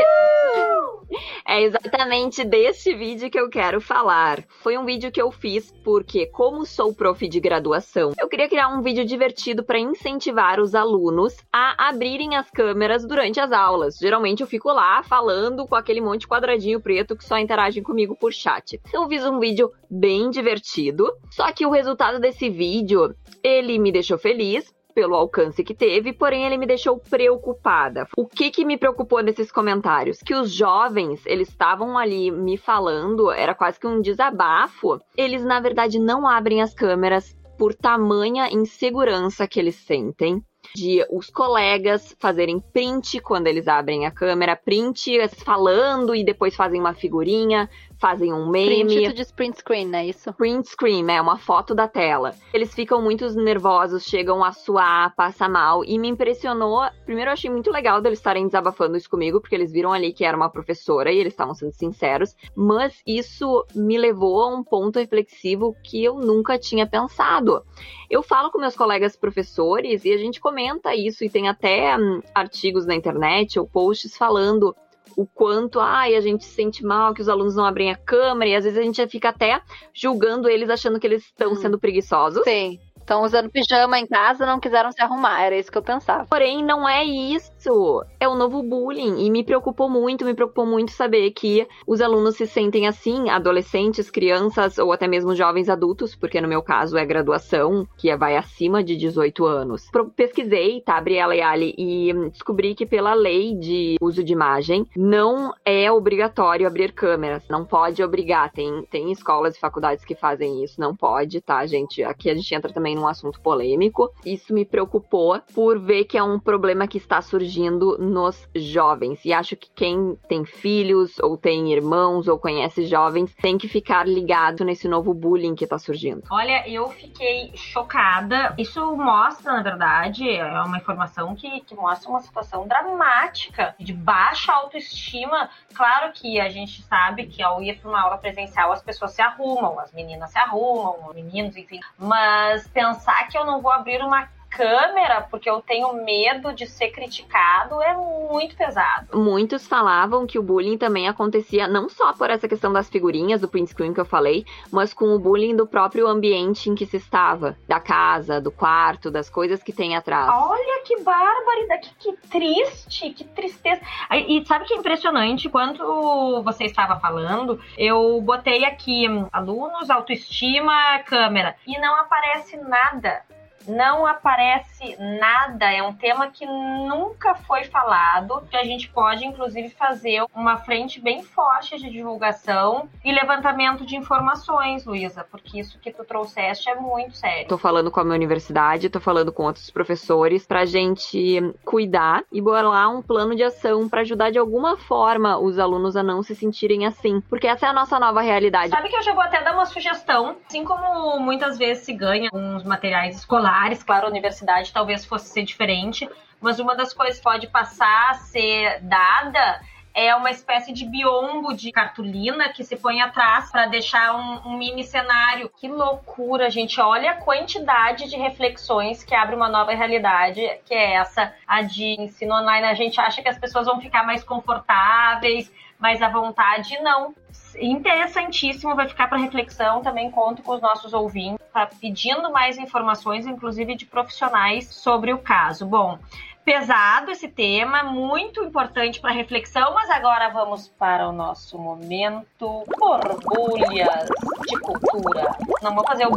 É 1.46 1.62
exatamente 1.62 2.44
deste 2.44 2.94
vídeo 2.94 3.30
que 3.30 3.38
eu 3.38 3.48
quero 3.50 3.80
falar. 3.80 4.44
Foi 4.62 4.78
um 4.78 4.84
vídeo 4.84 5.10
que 5.10 5.20
eu 5.20 5.30
fiz 5.30 5.72
porque, 5.84 6.26
como 6.26 6.64
sou 6.64 6.94
prof 6.94 7.28
de 7.28 7.40
graduação, 7.40 8.12
eu 8.18 8.28
queria 8.28 8.48
criar 8.48 8.68
um 8.68 8.80
vídeo 8.80 9.04
divertido 9.04 9.62
para 9.62 9.78
incentivar 9.78 10.60
os 10.60 10.74
alunos 10.74 11.36
a 11.52 11.88
abrirem 11.88 12.36
as 12.36 12.48
câmeras 12.50 13.04
durante 13.04 13.40
as 13.40 13.52
aulas. 13.52 13.98
Geralmente 13.98 14.40
eu 14.40 14.46
fico 14.46 14.72
lá 14.72 15.02
falando 15.02 15.66
com 15.66 15.74
aquele 15.74 16.00
monte 16.00 16.20
de 16.20 16.28
quadradinho 16.28 16.80
preto 16.80 17.16
que 17.16 17.24
só 17.24 17.38
interagem 17.38 17.82
comigo 17.82 18.16
por 18.16 18.32
chat. 18.32 18.80
Então 18.88 19.02
eu 19.02 19.08
fiz 19.08 19.24
um 19.26 19.38
vídeo 19.38 19.70
bem 19.90 20.30
divertido, 20.30 21.12
só 21.30 21.52
que 21.52 21.66
o 21.66 21.70
resultado 21.70 22.18
desse 22.18 22.48
vídeo, 22.48 23.14
ele 23.42 23.78
me 23.78 23.92
deixou 23.92 24.16
feliz, 24.16 24.72
pelo 24.94 25.14
alcance 25.14 25.64
que 25.64 25.74
teve, 25.74 26.12
porém 26.12 26.44
ele 26.44 26.56
me 26.56 26.66
deixou 26.66 26.98
preocupada. 26.98 28.06
O 28.16 28.26
que 28.26 28.50
que 28.50 28.64
me 28.64 28.76
preocupou 28.76 29.22
nesses 29.22 29.50
comentários? 29.50 30.18
Que 30.18 30.34
os 30.34 30.52
jovens, 30.52 31.24
eles 31.26 31.48
estavam 31.48 31.98
ali 31.98 32.30
me 32.30 32.56
falando, 32.56 33.30
era 33.30 33.54
quase 33.54 33.78
que 33.78 33.86
um 33.86 34.00
desabafo. 34.00 35.00
Eles 35.16 35.44
na 35.44 35.60
verdade 35.60 35.98
não 35.98 36.26
abrem 36.26 36.62
as 36.62 36.74
câmeras 36.74 37.36
por 37.58 37.74
tamanha 37.74 38.50
insegurança 38.50 39.46
que 39.46 39.60
eles 39.60 39.76
sentem 39.76 40.42
de 40.74 41.04
os 41.10 41.28
colegas 41.28 42.14
fazerem 42.18 42.60
print 42.60 43.20
quando 43.20 43.46
eles 43.46 43.68
abrem 43.68 44.06
a 44.06 44.10
câmera, 44.10 44.56
print 44.56 45.18
falando 45.44 46.14
e 46.14 46.24
depois 46.24 46.54
fazem 46.54 46.80
uma 46.80 46.94
figurinha, 46.94 47.68
fazem 48.02 48.32
um 48.32 48.50
meme. 48.50 48.84
Print 48.84 49.10
tu 49.10 49.14
diz 49.14 49.30
print 49.30 49.58
screen, 49.58 49.86
não 49.86 50.00
é 50.00 50.06
isso? 50.06 50.32
Print 50.32 50.68
screen, 50.68 51.08
é 51.08 51.20
uma 51.20 51.38
foto 51.38 51.72
da 51.72 51.86
tela. 51.86 52.34
Eles 52.52 52.74
ficam 52.74 53.00
muito 53.00 53.30
nervosos, 53.40 54.02
chegam 54.02 54.42
a 54.42 54.50
suar, 54.50 55.14
passa 55.14 55.48
mal. 55.48 55.84
E 55.84 55.96
me 56.00 56.08
impressionou. 56.08 56.82
Primeiro, 57.06 57.30
eu 57.30 57.32
achei 57.32 57.48
muito 57.48 57.70
legal 57.70 58.02
deles 58.02 58.18
estarem 58.18 58.44
desabafando 58.46 58.96
isso 58.96 59.08
comigo, 59.08 59.40
porque 59.40 59.54
eles 59.54 59.70
viram 59.70 59.92
ali 59.92 60.12
que 60.12 60.24
era 60.24 60.36
uma 60.36 60.50
professora 60.50 61.12
e 61.12 61.18
eles 61.18 61.32
estavam 61.32 61.54
sendo 61.54 61.72
sinceros. 61.72 62.34
Mas 62.56 63.00
isso 63.06 63.64
me 63.72 63.96
levou 63.96 64.42
a 64.42 64.48
um 64.48 64.64
ponto 64.64 64.98
reflexivo 64.98 65.76
que 65.84 66.02
eu 66.02 66.16
nunca 66.16 66.58
tinha 66.58 66.84
pensado. 66.84 67.62
Eu 68.10 68.20
falo 68.20 68.50
com 68.50 68.58
meus 68.58 68.74
colegas 68.74 69.14
professores 69.14 70.04
e 70.04 70.12
a 70.12 70.16
gente 70.16 70.40
comenta 70.40 70.92
isso, 70.92 71.24
e 71.24 71.30
tem 71.30 71.48
até 71.48 71.96
hum, 71.96 72.20
artigos 72.34 72.84
na 72.84 72.96
internet 72.96 73.60
ou 73.60 73.66
posts 73.66 74.16
falando 74.16 74.74
o 75.16 75.26
quanto 75.26 75.80
ai, 75.80 76.14
a 76.14 76.20
gente 76.20 76.44
se 76.44 76.50
sente 76.50 76.84
mal 76.84 77.14
que 77.14 77.20
os 77.20 77.28
alunos 77.28 77.54
não 77.54 77.64
abrem 77.64 77.90
a 77.90 77.96
câmera 77.96 78.50
e 78.50 78.54
às 78.54 78.64
vezes 78.64 78.78
a 78.78 78.82
gente 78.82 79.06
fica 79.08 79.28
até 79.28 79.60
julgando 79.92 80.48
eles 80.48 80.70
achando 80.70 80.98
que 80.98 81.06
eles 81.06 81.24
estão 81.24 81.52
hum. 81.52 81.56
sendo 81.56 81.78
preguiçosos. 81.78 82.42
Sim. 82.44 82.78
Estão 83.02 83.24
usando 83.24 83.50
pijama 83.50 83.98
em 83.98 84.06
casa, 84.06 84.46
não 84.46 84.60
quiseram 84.60 84.92
se 84.92 85.02
arrumar, 85.02 85.42
era 85.42 85.56
isso 85.56 85.70
que 85.70 85.76
eu 85.76 85.82
pensava. 85.82 86.24
Porém, 86.26 86.64
não 86.64 86.88
é 86.88 87.04
isso. 87.04 88.04
É 88.18 88.28
o 88.28 88.36
novo 88.36 88.62
bullying. 88.62 89.26
E 89.26 89.30
me 89.30 89.44
preocupou 89.44 89.88
muito, 89.88 90.24
me 90.24 90.34
preocupou 90.34 90.64
muito 90.64 90.92
saber 90.92 91.32
que 91.32 91.66
os 91.86 92.00
alunos 92.00 92.36
se 92.36 92.46
sentem 92.46 92.86
assim, 92.86 93.28
adolescentes, 93.28 94.10
crianças 94.10 94.78
ou 94.78 94.92
até 94.92 95.06
mesmo 95.08 95.34
jovens 95.34 95.68
adultos, 95.68 96.14
porque 96.14 96.40
no 96.40 96.48
meu 96.48 96.62
caso 96.62 96.96
é 96.96 97.04
graduação, 97.04 97.86
que 97.98 98.14
vai 98.16 98.36
acima 98.36 98.82
de 98.82 98.96
18 98.96 99.44
anos. 99.44 99.88
Pesquisei, 100.16 100.80
tá, 100.80 101.00
Briela 101.00 101.34
e 101.34 101.42
Ali, 101.42 101.74
e 101.76 102.12
descobri 102.30 102.74
que 102.74 102.86
pela 102.86 103.14
lei 103.14 103.54
de 103.54 103.96
uso 104.00 104.22
de 104.22 104.32
imagem, 104.32 104.86
não 104.96 105.52
é 105.64 105.90
obrigatório 105.90 106.66
abrir 106.66 106.92
câmeras. 106.92 107.44
Não 107.48 107.64
pode 107.64 108.02
obrigar. 108.02 108.52
Tem, 108.52 108.86
tem 108.90 109.10
escolas 109.10 109.56
e 109.56 109.60
faculdades 109.60 110.04
que 110.04 110.14
fazem 110.14 110.62
isso, 110.62 110.80
não 110.80 110.94
pode, 110.94 111.40
tá, 111.40 111.66
gente? 111.66 112.02
Aqui 112.02 112.30
a 112.30 112.34
gente 112.34 112.54
entra 112.54 112.72
também 112.72 112.91
também 112.92 112.96
num 112.96 113.06
assunto 113.06 113.40
polêmico. 113.40 114.12
Isso 114.24 114.52
me 114.52 114.64
preocupou 114.64 115.40
por 115.54 115.78
ver 115.78 116.04
que 116.04 116.18
é 116.18 116.22
um 116.22 116.38
problema 116.38 116.86
que 116.86 116.98
está 116.98 117.20
surgindo 117.20 117.98
nos 117.98 118.48
jovens. 118.54 119.24
E 119.24 119.32
acho 119.32 119.56
que 119.56 119.70
quem 119.74 120.16
tem 120.28 120.44
filhos, 120.44 121.18
ou 121.18 121.36
tem 121.36 121.72
irmãos, 121.72 122.28
ou 122.28 122.38
conhece 122.38 122.86
jovens, 122.86 123.34
tem 123.36 123.56
que 123.58 123.68
ficar 123.68 124.06
ligado 124.06 124.64
nesse 124.64 124.88
novo 124.88 125.14
bullying 125.14 125.54
que 125.54 125.64
está 125.64 125.78
surgindo. 125.78 126.22
Olha, 126.30 126.68
eu 126.68 126.88
fiquei 126.90 127.52
chocada. 127.54 128.54
Isso 128.58 128.80
mostra, 128.96 129.54
na 129.54 129.62
verdade, 129.62 130.28
é 130.28 130.62
uma 130.62 130.76
informação 130.76 131.34
que, 131.34 131.60
que 131.60 131.74
mostra 131.74 132.10
uma 132.10 132.20
situação 132.20 132.66
dramática 132.66 133.74
de 133.78 133.92
baixa 133.92 134.52
autoestima. 134.52 135.48
Claro 135.74 136.12
que 136.12 136.40
a 136.40 136.48
gente 136.48 136.82
sabe 136.82 137.26
que 137.26 137.42
ao 137.42 137.62
ir 137.62 137.78
para 137.78 137.88
uma 137.88 138.00
aula 138.00 138.18
presencial 138.18 138.72
as 138.72 138.82
pessoas 138.82 139.12
se 139.12 139.22
arrumam, 139.22 139.78
as 139.78 139.92
meninas 139.92 140.30
se 140.30 140.38
arrumam, 140.38 141.08
os 141.08 141.14
meninos, 141.14 141.56
enfim. 141.56 141.80
Mas 141.98 142.66
pensar 142.82 143.28
que 143.28 143.38
eu 143.38 143.44
não 143.44 143.62
vou 143.62 143.70
abrir 143.70 144.02
uma 144.02 144.28
câmera 144.52 145.22
porque 145.30 145.48
eu 145.48 145.60
tenho 145.62 145.92
medo 146.04 146.52
de 146.52 146.66
ser 146.66 146.90
criticado 146.90 147.82
é 147.82 147.94
muito 147.94 148.56
pesado. 148.56 149.18
Muitos 149.18 149.66
falavam 149.66 150.26
que 150.26 150.38
o 150.38 150.42
bullying 150.42 150.76
também 150.76 151.08
acontecia 151.08 151.66
não 151.66 151.88
só 151.88 152.12
por 152.12 152.30
essa 152.30 152.46
questão 152.46 152.72
das 152.72 152.88
figurinhas 152.88 153.40
do 153.40 153.48
print 153.48 153.70
screen 153.70 153.94
que 153.94 154.00
eu 154.00 154.04
falei, 154.04 154.44
mas 154.70 154.92
com 154.92 155.14
o 155.14 155.18
bullying 155.18 155.56
do 155.56 155.66
próprio 155.66 156.06
ambiente 156.06 156.68
em 156.68 156.74
que 156.74 156.86
se 156.86 156.98
estava, 156.98 157.56
da 157.66 157.80
casa, 157.80 158.40
do 158.40 158.50
quarto, 158.50 159.10
das 159.10 159.30
coisas 159.30 159.62
que 159.62 159.72
tem 159.72 159.96
atrás. 159.96 160.30
Olha 160.32 160.82
que 160.84 161.00
barbaridade, 161.00 161.94
que, 161.98 162.12
que 162.12 162.28
triste, 162.28 163.10
que 163.10 163.24
tristeza. 163.24 163.80
E 164.10 164.44
sabe 164.44 164.66
que 164.66 164.74
é 164.74 164.76
impressionante? 164.76 165.48
Quando 165.48 166.42
você 166.42 166.64
estava 166.64 167.00
falando, 167.00 167.58
eu 167.78 168.20
botei 168.20 168.64
aqui 168.64 169.08
hum, 169.08 169.26
alunos, 169.32 169.88
autoestima, 169.90 170.98
câmera, 171.06 171.56
e 171.66 171.78
não 171.78 171.96
aparece 171.96 172.56
nada 172.56 173.22
não 173.66 174.06
aparece 174.06 174.96
nada, 174.98 175.70
é 175.70 175.82
um 175.82 175.92
tema 175.92 176.28
que 176.28 176.46
nunca 176.46 177.34
foi 177.34 177.64
falado, 177.64 178.42
que 178.50 178.56
a 178.56 178.64
gente 178.64 178.88
pode 178.88 179.24
inclusive 179.24 179.70
fazer 179.70 180.24
uma 180.34 180.58
frente 180.58 181.00
bem 181.00 181.22
forte 181.22 181.78
de 181.78 181.90
divulgação 181.90 182.88
e 183.04 183.12
levantamento 183.12 183.84
de 183.84 183.96
informações, 183.96 184.84
Luísa, 184.84 185.26
porque 185.30 185.60
isso 185.60 185.78
que 185.78 185.92
tu 185.92 186.04
trouxeste 186.04 186.68
é 186.68 186.74
muito 186.74 187.16
sério. 187.16 187.48
Tô 187.48 187.58
falando 187.58 187.90
com 187.90 188.00
a 188.00 188.04
minha 188.04 188.16
universidade, 188.16 188.88
tô 188.88 189.00
falando 189.00 189.32
com 189.32 189.44
outros 189.44 189.70
professores 189.70 190.46
pra 190.46 190.64
gente 190.64 191.40
cuidar 191.64 192.24
e 192.32 192.40
bolar 192.40 192.90
um 192.90 193.02
plano 193.02 193.34
de 193.34 193.42
ação 193.42 193.88
para 193.88 194.00
ajudar 194.00 194.30
de 194.30 194.38
alguma 194.38 194.76
forma 194.76 195.38
os 195.38 195.58
alunos 195.58 195.96
a 195.96 196.02
não 196.02 196.22
se 196.22 196.34
sentirem 196.34 196.86
assim, 196.86 197.20
porque 197.28 197.46
essa 197.46 197.66
é 197.66 197.68
a 197.68 197.72
nossa 197.72 197.98
nova 197.98 198.20
realidade. 198.20 198.70
Sabe 198.70 198.88
que 198.88 198.96
eu 198.96 199.02
já 199.02 199.12
vou 199.12 199.22
até 199.22 199.42
dar 199.42 199.52
uma 199.54 199.66
sugestão, 199.66 200.36
assim 200.48 200.64
como 200.64 201.18
muitas 201.20 201.58
vezes 201.58 201.84
se 201.84 201.92
ganha 201.92 202.28
uns 202.32 202.64
materiais 202.64 203.16
escolares 203.16 203.51
escolares, 203.52 203.82
claro, 203.82 204.06
a 204.06 204.10
universidade 204.10 204.72
talvez 204.72 205.04
fosse 205.04 205.28
ser 205.28 205.42
diferente, 205.42 206.08
mas 206.40 206.58
uma 206.58 206.74
das 206.74 206.94
coisas 206.94 207.18
que 207.18 207.22
pode 207.22 207.46
passar 207.48 208.10
a 208.10 208.14
ser 208.14 208.80
dada 208.80 209.60
é 209.94 210.14
uma 210.14 210.30
espécie 210.30 210.72
de 210.72 210.86
biombo 210.86 211.52
de 211.52 211.70
cartolina 211.70 212.48
que 212.48 212.64
se 212.64 212.76
põe 212.76 213.02
atrás 213.02 213.50
para 213.50 213.66
deixar 213.66 214.16
um, 214.16 214.48
um, 214.48 214.56
mini 214.56 214.84
cenário. 214.84 215.50
Que 215.54 215.68
loucura, 215.68 216.48
gente! 216.48 216.80
Olha 216.80 217.10
a 217.10 217.16
quantidade 217.16 218.08
de 218.08 218.16
reflexões 218.16 219.04
que 219.04 219.14
abre 219.14 219.36
uma 219.36 219.50
nova 219.50 219.74
realidade, 219.74 220.40
que 220.64 220.72
é 220.72 220.94
essa, 220.94 221.34
a 221.46 221.60
de 221.60 222.00
ensino 222.00 222.34
online. 222.34 222.66
A 222.66 222.74
gente 222.74 222.98
acha 222.98 223.20
que 223.20 223.28
as 223.28 223.36
pessoas 223.36 223.66
vão 223.66 223.82
ficar 223.82 224.02
mais 224.02 224.24
confortáveis, 224.24 225.52
mais 225.82 226.00
à 226.00 226.08
vontade. 226.08 226.80
Não 226.80 227.12
interessantíssimo, 227.58 228.74
vai 228.74 228.88
ficar 228.88 229.08
para 229.08 229.18
reflexão. 229.18 229.82
Também 229.82 230.10
conto 230.10 230.42
com 230.42 230.54
os 230.54 230.62
nossos 230.62 230.94
ouvintes, 230.94 231.44
tá 231.52 231.68
pedindo 231.80 232.30
mais 232.30 232.56
informações, 232.56 233.26
inclusive 233.26 233.74
de 233.74 233.84
profissionais 233.84 234.68
sobre 234.68 235.12
o 235.12 235.18
caso. 235.18 235.66
Bom, 235.66 235.98
pesado 236.44 237.10
esse 237.10 237.28
tema, 237.28 237.82
muito 237.82 238.42
importante 238.42 239.00
para 239.00 239.10
reflexão, 239.10 239.74
mas 239.74 239.90
agora 239.90 240.30
vamos 240.30 240.68
para 240.68 241.08
o 241.08 241.12
nosso 241.12 241.58
momento 241.58 242.64
borbulhas 242.78 244.08
de 244.48 244.58
cultura. 244.60 245.36
Não 245.62 245.74
vou 245.74 245.84
fazer 245.86 246.06
o 246.06 246.12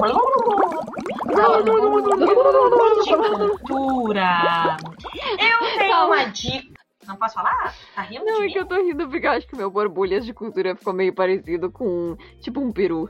de 3.03 3.15
cultura. 3.17 4.77
Eu 5.39 5.77
tenho 5.77 6.05
uma 6.05 6.25
dica 6.25 6.74
não 7.07 7.15
posso 7.17 7.33
falar? 7.35 7.73
Tá 7.95 8.01
rindo 8.03 8.25
Não, 8.25 8.35
de 8.37 8.41
é 8.41 8.45
mim? 8.45 8.51
que 8.53 8.59
eu 8.59 8.65
tô 8.65 8.75
rindo 8.75 9.07
porque 9.09 9.25
eu 9.27 9.31
acho 9.31 9.47
que 9.47 9.55
meu 9.55 9.69
borbulhas 9.71 10.25
de 10.25 10.33
cultura 10.33 10.75
ficou 10.75 10.93
meio 10.93 11.13
parecido 11.13 11.71
com, 11.71 12.15
tipo, 12.41 12.59
um 12.59 12.71
peru. 12.71 13.09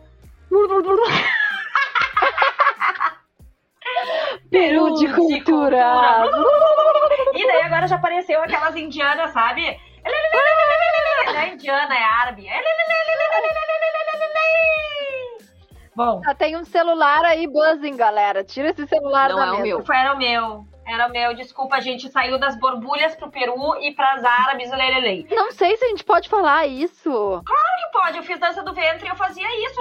peru 4.49 4.93
de 4.95 5.13
cultura. 5.13 6.23
E 7.33 7.45
daí 7.47 7.61
agora 7.63 7.85
já 7.87 7.95
apareceu 7.97 8.41
aquelas 8.41 8.75
indianas, 8.77 9.31
sabe? 9.31 9.61
Não 11.25 11.37
é 11.39 11.53
indiana, 11.53 11.93
é 11.93 12.03
árabe. 12.03 12.47
Bom. 15.95 16.21
Já 16.23 16.33
tem 16.35 16.55
um 16.57 16.63
celular 16.65 17.23
aí 17.25 17.47
buzzing, 17.47 17.95
galera. 17.97 18.43
Tira 18.43 18.69
esse 18.69 18.85
celular 18.87 19.29
Não 19.29 19.37
da 19.37 19.45
é 19.45 19.51
o 19.51 19.61
mesa. 19.61 19.63
meu. 19.63 19.83
Era 19.93 20.13
o 20.13 20.17
meu. 20.17 20.65
Era 20.87 21.07
o 21.07 21.11
meu. 21.11 21.33
Desculpa, 21.35 21.75
a 21.77 21.79
gente 21.79 22.09
saiu 22.11 22.37
das 22.39 22.57
borbulhas 22.59 23.15
pro 23.15 23.29
Peru 23.31 23.75
e 23.81 23.93
pras 23.93 24.23
árabes, 24.23 24.69
lelelei. 24.71 25.27
Não 25.31 25.51
sei 25.51 25.75
se 25.77 25.85
a 25.85 25.87
gente 25.89 26.03
pode 26.03 26.29
falar 26.29 26.67
isso. 26.67 27.09
Claro 27.11 27.77
que 27.79 27.91
pode. 27.91 28.17
Eu 28.17 28.23
fiz 28.23 28.39
dança 28.39 28.61
do 28.63 28.73
ventre 28.73 29.05
e 29.07 29.09
eu 29.09 29.15
fazia 29.15 29.47
isso. 29.65 29.79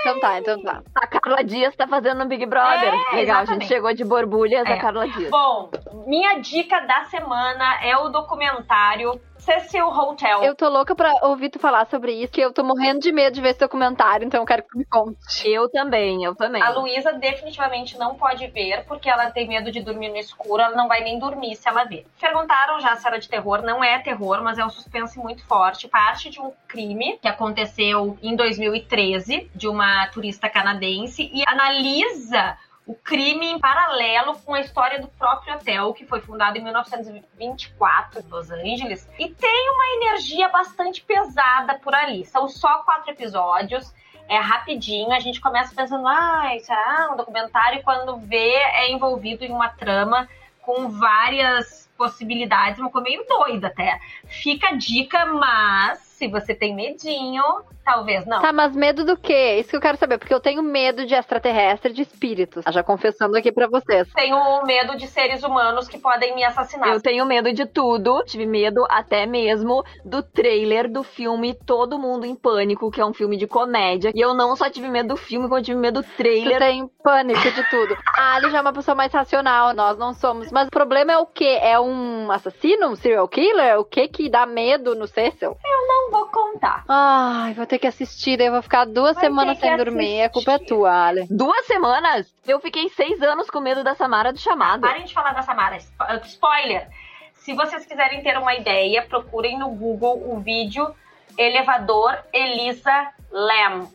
Então 0.00 0.20
tá, 0.20 0.38
então 0.38 0.62
tá. 0.62 0.82
A 0.94 1.06
Carla 1.06 1.42
Dias 1.42 1.74
tá 1.74 1.86
fazendo 1.88 2.18
no 2.18 2.26
Big 2.26 2.46
Brother. 2.46 2.94
É, 3.12 3.16
Legal, 3.16 3.16
a 3.16 3.42
exatamente. 3.42 3.48
gente 3.62 3.68
chegou 3.68 3.92
de 3.92 4.04
borbulhas 4.04 4.64
É. 4.66 4.72
a 4.72 4.78
Carla 4.80 5.08
Dias. 5.08 5.30
Bom, 5.30 5.70
minha 6.06 6.38
dica 6.40 6.80
da 6.80 7.04
semana 7.06 7.80
é 7.82 7.96
o 7.96 8.08
documentário 8.08 9.20
Cecil 9.46 9.86
Hotel. 9.86 10.42
Eu 10.42 10.56
tô 10.56 10.68
louca 10.68 10.92
pra 10.96 11.14
ouvir 11.22 11.50
tu 11.50 11.60
falar 11.60 11.86
sobre 11.86 12.12
isso, 12.12 12.32
que 12.32 12.40
eu 12.40 12.52
tô 12.52 12.64
morrendo 12.64 12.98
de 12.98 13.12
medo 13.12 13.32
de 13.32 13.40
ver 13.40 13.50
esse 13.50 13.60
documentário, 13.60 14.26
então 14.26 14.40
eu 14.40 14.46
quero 14.46 14.64
que 14.64 14.70
tu 14.70 14.78
me 14.78 14.84
conte. 14.84 15.48
Eu 15.48 15.70
também, 15.70 16.24
eu 16.24 16.34
também. 16.34 16.60
A 16.60 16.70
Luísa 16.70 17.12
definitivamente 17.12 17.96
não 17.96 18.16
pode 18.16 18.44
ver, 18.48 18.84
porque 18.86 19.08
ela 19.08 19.30
tem 19.30 19.46
medo 19.46 19.70
de 19.70 19.80
dormir 19.80 20.08
no 20.08 20.16
escuro, 20.16 20.60
ela 20.60 20.74
não 20.74 20.88
vai 20.88 21.04
nem 21.04 21.20
dormir 21.20 21.54
se 21.54 21.68
ela 21.68 21.84
ver. 21.84 22.04
Perguntaram 22.20 22.80
já 22.80 22.96
se 22.96 23.06
era 23.06 23.20
de 23.20 23.28
terror, 23.28 23.62
não 23.62 23.84
é 23.84 24.00
terror, 24.00 24.42
mas 24.42 24.58
é 24.58 24.64
um 24.64 24.70
suspense 24.70 25.16
muito 25.16 25.46
forte. 25.46 25.86
Parte 25.86 26.28
de 26.28 26.40
um 26.40 26.50
crime 26.66 27.16
que 27.22 27.28
aconteceu 27.28 28.18
em 28.20 28.34
2013, 28.34 29.48
de 29.54 29.68
uma 29.68 30.08
turista 30.08 30.48
canadense, 30.50 31.30
e 31.32 31.44
analisa 31.46 32.58
o 32.86 32.94
crime 32.94 33.46
em 33.46 33.58
paralelo 33.58 34.38
com 34.38 34.54
a 34.54 34.60
história 34.60 35.00
do 35.00 35.08
próprio 35.08 35.54
hotel, 35.54 35.92
que 35.92 36.06
foi 36.06 36.20
fundado 36.20 36.56
em 36.56 36.62
1924 36.62 38.20
em 38.20 38.30
Los 38.30 38.50
Angeles, 38.50 39.08
e 39.18 39.28
tem 39.28 39.70
uma 39.70 40.04
energia 40.04 40.48
bastante 40.48 41.02
pesada 41.02 41.78
por 41.80 41.94
ali. 41.94 42.24
São 42.24 42.48
só 42.48 42.82
quatro 42.84 43.10
episódios 43.10 43.92
é 44.28 44.38
rapidinho, 44.38 45.12
a 45.12 45.20
gente 45.20 45.40
começa 45.40 45.74
pensando, 45.74 46.06
ah, 46.06 46.50
será 46.60 47.10
um 47.12 47.16
documentário? 47.16 47.78
E 47.78 47.82
quando 47.82 48.16
vê, 48.16 48.54
é 48.54 48.90
envolvido 48.90 49.44
em 49.44 49.52
uma 49.52 49.68
trama 49.68 50.28
com 50.62 50.88
várias 50.88 51.88
possibilidades, 51.96 52.80
uma 52.80 52.90
coisa 52.90 53.08
meio 53.08 53.24
doida 53.26 53.68
até. 53.68 54.00
Fica 54.26 54.70
a 54.70 54.76
dica, 54.76 55.26
mas 55.26 56.00
se 56.00 56.26
você 56.26 56.54
tem 56.54 56.74
medinho, 56.74 57.44
talvez 57.86 58.26
não. 58.26 58.42
Tá, 58.42 58.52
mas 58.52 58.74
medo 58.74 59.04
do 59.04 59.16
quê? 59.16 59.58
Isso 59.60 59.70
que 59.70 59.76
eu 59.76 59.80
quero 59.80 59.96
saber, 59.96 60.18
porque 60.18 60.34
eu 60.34 60.40
tenho 60.40 60.62
medo 60.62 61.06
de 61.06 61.14
extraterrestre, 61.14 61.92
de 61.92 62.02
espíritos. 62.02 62.64
Já 62.68 62.82
confessando 62.82 63.36
aqui 63.36 63.52
pra 63.52 63.68
vocês. 63.68 64.08
Tenho 64.12 64.62
medo 64.64 64.96
de 64.96 65.06
seres 65.06 65.42
humanos 65.44 65.88
que 65.88 65.96
podem 65.98 66.34
me 66.34 66.42
assassinar. 66.44 66.88
Eu 66.88 67.00
tenho 67.00 67.24
medo 67.24 67.52
de 67.52 67.64
tudo. 67.64 68.22
Tive 68.24 68.44
medo 68.44 68.84
até 68.90 69.24
mesmo 69.24 69.84
do 70.04 70.22
trailer 70.22 70.90
do 70.90 71.02
filme 71.02 71.54
Todo 71.54 71.98
Mundo 71.98 72.26
em 72.26 72.34
Pânico, 72.34 72.90
que 72.90 73.00
é 73.00 73.06
um 73.06 73.14
filme 73.14 73.36
de 73.36 73.46
comédia. 73.46 74.10
E 74.14 74.20
eu 74.20 74.34
não 74.34 74.56
só 74.56 74.68
tive 74.68 74.88
medo 74.88 75.10
do 75.10 75.16
filme, 75.16 75.46
como 75.46 75.58
eu 75.60 75.64
tive 75.64 75.78
medo 75.78 76.02
do 76.02 76.06
Tu 76.06 76.16
trailer. 76.16 76.58
tem 76.58 76.90
pânico 77.02 77.40
de 77.52 77.70
tudo. 77.70 77.96
A 78.18 78.34
Ali 78.34 78.50
já 78.50 78.58
é 78.58 78.60
uma 78.60 78.72
pessoa 78.72 78.94
mais 78.94 79.12
racional, 79.12 79.72
nós 79.72 79.96
não 79.96 80.12
somos. 80.12 80.50
Mas 80.50 80.66
o 80.66 80.70
problema 80.70 81.12
é 81.12 81.18
o 81.18 81.26
quê? 81.26 81.58
É 81.62 81.78
um 81.78 82.30
assassino, 82.30 82.88
um 82.88 82.96
serial 82.96 83.28
killer? 83.28 83.78
O 83.78 83.84
que 83.84 84.08
que 84.08 84.28
dá 84.28 84.44
medo 84.44 84.94
no 84.94 85.06
Cecil? 85.06 85.56
não 85.88 86.10
vou 86.10 86.26
contar. 86.26 86.84
Ai, 86.88 87.54
vou 87.54 87.64
ter 87.66 87.75
que 87.78 87.86
assistir, 87.86 88.36
daí 88.36 88.46
eu 88.46 88.52
vou 88.52 88.62
ficar 88.62 88.84
duas 88.84 89.14
Vai 89.14 89.24
semanas 89.24 89.58
ter 89.58 89.68
sem 89.68 89.76
dormir. 89.76 90.22
A 90.22 90.28
culpa 90.28 90.52
é 90.52 90.58
tua, 90.58 91.06
Ali. 91.06 91.26
Duas 91.30 91.66
semanas? 91.66 92.26
Eu 92.46 92.60
fiquei 92.60 92.88
seis 92.90 93.22
anos 93.22 93.48
com 93.50 93.60
medo 93.60 93.82
da 93.84 93.94
Samara 93.94 94.32
do 94.32 94.38
chamado. 94.38 94.80
Parem 94.82 95.04
de 95.04 95.12
falar 95.14 95.32
da 95.32 95.42
Samara. 95.42 95.78
Spo- 95.80 96.04
Spoiler. 96.24 96.88
Se 97.34 97.52
vocês 97.54 97.86
quiserem 97.86 98.22
ter 98.22 98.36
uma 98.38 98.54
ideia, 98.54 99.02
procurem 99.08 99.58
no 99.58 99.68
Google 99.70 100.20
o 100.32 100.40
vídeo 100.40 100.92
Elevador 101.38 102.18
Elisa 102.32 103.12
Lam. 103.30 103.86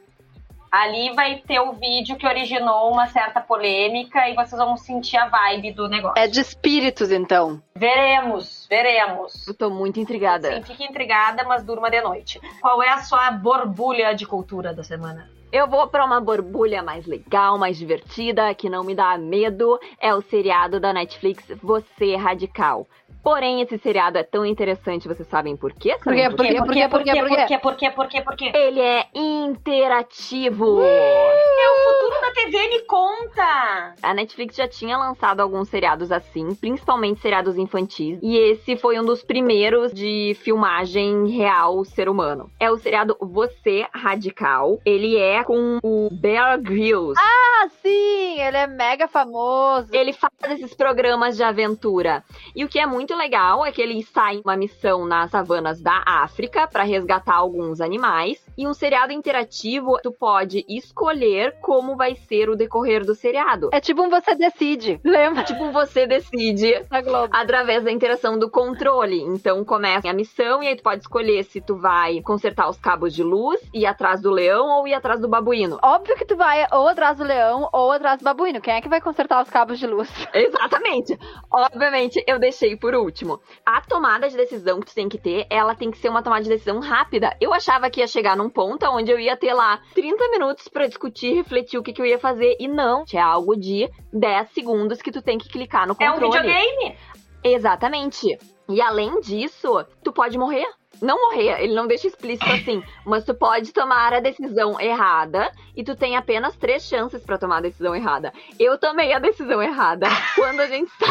Ali 0.71 1.13
vai 1.13 1.43
ter 1.45 1.59
o 1.59 1.73
vídeo 1.73 2.15
que 2.15 2.25
originou 2.25 2.93
uma 2.93 3.05
certa 3.07 3.41
polêmica 3.41 4.29
e 4.29 4.35
vocês 4.35 4.57
vão 4.57 4.77
sentir 4.77 5.17
a 5.17 5.27
vibe 5.27 5.73
do 5.73 5.89
negócio. 5.89 6.17
É 6.17 6.27
de 6.27 6.39
espíritos, 6.39 7.11
então. 7.11 7.61
Veremos, 7.75 8.67
veremos. 8.69 9.45
Eu 9.45 9.53
tô 9.53 9.69
muito 9.69 9.99
intrigada. 9.99 10.55
Sim, 10.55 10.63
fique 10.63 10.85
intrigada, 10.85 11.43
mas 11.43 11.63
durma 11.63 11.91
de 11.91 11.99
noite. 12.01 12.39
Qual 12.61 12.81
é 12.81 12.89
a 12.89 12.99
sua 12.99 13.31
borbulha 13.31 14.15
de 14.15 14.25
cultura 14.25 14.73
da 14.73 14.81
semana? 14.83 15.29
Eu 15.51 15.67
vou 15.67 15.85
pra 15.87 16.05
uma 16.05 16.21
borbulha 16.21 16.81
mais 16.81 17.05
legal, 17.05 17.57
mais 17.57 17.77
divertida, 17.77 18.55
que 18.55 18.69
não 18.69 18.85
me 18.85 18.95
dá 18.95 19.17
medo. 19.17 19.77
É 19.99 20.15
o 20.15 20.21
seriado 20.21 20.79
da 20.79 20.93
Netflix 20.93 21.43
Você 21.61 22.15
Radical. 22.15 22.87
Porém, 23.23 23.61
esse 23.61 23.77
seriado 23.77 24.17
é 24.17 24.23
tão 24.23 24.43
interessante, 24.45 25.07
vocês 25.07 25.27
sabem 25.27 25.55
por 25.55 25.73
quê? 25.73 25.95
Por 26.03 26.13
quê? 26.13 26.23
Sabem 26.23 26.35
Por 26.35 26.45
quê? 26.45 26.55
Por 26.55 26.73
quê? 26.73 26.89
Por 26.89 27.03
quê? 27.03 27.13
por 27.13 27.45
quê? 27.45 27.59
Por 27.59 27.75
quê? 27.75 27.89
Por 27.91 28.07
quê? 28.07 28.21
Por 28.21 28.35
quê? 28.35 28.51
Ele 28.55 28.79
é 28.79 29.07
interativo. 29.13 30.81
É 30.81 31.71
o 31.71 31.75
futuro 31.83 31.90
da 32.31 32.33
TV, 32.33 32.69
me 32.69 32.79
conta! 32.85 33.11
Conta! 33.21 33.95
A 34.01 34.13
Netflix 34.13 34.55
já 34.55 34.67
tinha 34.67 34.97
lançado 34.97 35.41
alguns 35.41 35.69
seriados 35.69 36.11
assim, 36.11 36.55
principalmente 36.55 37.21
seriados 37.21 37.57
infantis, 37.57 38.19
e 38.21 38.37
esse 38.37 38.75
foi 38.75 38.99
um 38.99 39.05
dos 39.05 39.23
primeiros 39.23 39.93
de 39.93 40.35
filmagem 40.41 41.27
real 41.27 41.83
ser 41.83 42.09
humano. 42.09 42.49
É 42.59 42.69
o 42.69 42.77
seriado 42.77 43.15
Você 43.19 43.85
Radical. 43.93 44.79
Ele 44.85 45.17
é 45.17 45.43
com 45.43 45.79
o 45.83 46.09
Bear 46.11 46.59
Grylls. 46.61 47.19
Ah, 47.19 47.69
sim! 47.81 48.39
Ele 48.39 48.57
é 48.57 48.67
mega 48.67 49.07
famoso. 49.07 49.87
Ele 49.91 50.13
faz 50.13 50.33
esses 50.49 50.73
programas 50.73 51.35
de 51.35 51.43
aventura. 51.43 52.23
E 52.55 52.63
o 52.63 52.69
que 52.69 52.79
é 52.79 52.85
muito 52.85 53.15
legal 53.15 53.65
é 53.65 53.71
que 53.71 53.81
ele 53.81 54.03
sai 54.03 54.37
em 54.37 54.41
uma 54.41 54.57
missão 54.57 55.05
nas 55.05 55.31
savanas 55.31 55.81
da 55.81 56.03
África 56.05 56.67
para 56.67 56.83
resgatar 56.83 57.35
alguns 57.35 57.81
animais. 57.81 58.43
E 58.57 58.67
um 58.67 58.73
seriado 58.73 59.13
interativo, 59.13 59.99
tu 60.01 60.11
pode 60.11 60.65
escolher 60.67 61.59
como 61.61 61.95
vai 61.95 62.15
ser 62.27 62.49
o 62.49 62.55
decorrer 62.55 63.05
do 63.05 63.15
seriado. 63.15 63.69
É 63.71 63.79
tipo 63.79 64.01
um 64.01 64.09
você 64.09 64.35
decide, 64.35 64.99
lembra? 65.03 65.43
Tipo, 65.43 65.71
você 65.71 66.05
decide 66.07 66.85
Na 66.89 67.01
Globo. 67.01 67.29
através 67.31 67.83
da 67.83 67.91
interação 67.91 68.37
do 68.37 68.49
controle. 68.49 69.21
Então 69.21 69.63
começa 69.65 70.09
a 70.09 70.13
missão 70.13 70.61
e 70.63 70.67
aí 70.67 70.75
tu 70.75 70.83
pode 70.83 71.01
escolher 71.01 71.43
se 71.43 71.61
tu 71.61 71.75
vai 71.77 72.21
consertar 72.21 72.69
os 72.69 72.77
cabos 72.77 73.13
de 73.13 73.23
luz, 73.23 73.59
ir 73.73 73.85
atrás 73.85 74.21
do 74.21 74.29
leão 74.31 74.67
ou 74.69 74.87
ir 74.87 74.93
atrás 74.93 75.19
do 75.19 75.27
babuíno. 75.27 75.79
Óbvio 75.83 76.15
que 76.15 76.25
tu 76.25 76.35
vai 76.35 76.65
ou 76.71 76.87
atrás 76.87 77.17
do 77.17 77.23
leão 77.23 77.69
ou 77.71 77.91
atrás 77.91 78.19
do 78.19 78.23
babuíno. 78.23 78.61
Quem 78.61 78.75
é 78.75 78.81
que 78.81 78.89
vai 78.89 79.01
consertar 79.01 79.41
os 79.41 79.49
cabos 79.49 79.79
de 79.79 79.87
luz? 79.87 80.09
Exatamente. 80.33 81.17
Obviamente, 81.51 82.23
eu 82.27 82.39
deixei 82.39 82.75
por 82.75 82.93
último. 82.95 83.39
A 83.65 83.81
tomada 83.81 84.29
de 84.29 84.37
decisão 84.37 84.79
que 84.79 84.87
tu 84.87 84.95
tem 84.95 85.09
que 85.09 85.17
ter, 85.17 85.45
ela 85.49 85.75
tem 85.75 85.91
que 85.91 85.97
ser 85.97 86.09
uma 86.09 86.23
tomada 86.23 86.43
de 86.43 86.49
decisão 86.49 86.79
rápida. 86.79 87.35
Eu 87.39 87.53
achava 87.53 87.89
que 87.89 87.99
ia 87.99 88.07
chegar 88.07 88.35
num 88.37 88.49
ponto 88.49 88.85
onde 88.87 89.11
eu 89.11 89.19
ia 89.19 89.35
ter 89.37 89.53
lá 89.53 89.79
30 89.93 90.29
minutos 90.29 90.67
pra 90.67 90.87
discutir, 90.87 91.33
refletir 91.33 91.77
o 91.77 91.83
que, 91.83 91.93
que 91.93 92.01
eu 92.01 92.05
ia 92.05 92.10
fazer. 92.19 92.55
E 92.59 92.67
não, 92.67 93.03
é 93.13 93.19
algo 93.19 93.55
de 93.55 93.89
10 94.13 94.49
segundos 94.51 95.01
que 95.01 95.11
tu 95.11 95.21
tem 95.21 95.37
que 95.37 95.49
clicar 95.49 95.87
no 95.87 95.95
É 95.99 96.09
um 96.09 96.13
controle. 96.19 96.37
videogame? 96.47 96.95
Exatamente. 97.43 98.37
E 98.69 98.81
além 98.81 99.19
disso, 99.21 99.85
tu 100.03 100.11
pode 100.11 100.37
morrer. 100.37 100.65
Não 101.01 101.17
morrer, 101.19 101.59
ele 101.63 101.73
não 101.73 101.87
deixa 101.87 102.05
explícito 102.05 102.51
assim, 102.51 102.83
mas 103.03 103.23
tu 103.23 103.33
pode 103.33 103.73
tomar 103.73 104.13
a 104.13 104.19
decisão 104.19 104.79
errada 104.79 105.51
e 105.75 105.83
tu 105.83 105.95
tem 105.95 106.15
apenas 106.15 106.55
três 106.55 106.83
chances 106.83 107.23
pra 107.23 107.39
tomar 107.39 107.57
a 107.57 107.61
decisão 107.61 107.95
errada. 107.95 108.31
Eu 108.59 108.77
tomei 108.77 109.11
a 109.11 109.17
decisão 109.17 109.63
errada 109.63 110.07
quando 110.35 110.59
a 110.59 110.67
gente 110.67 110.91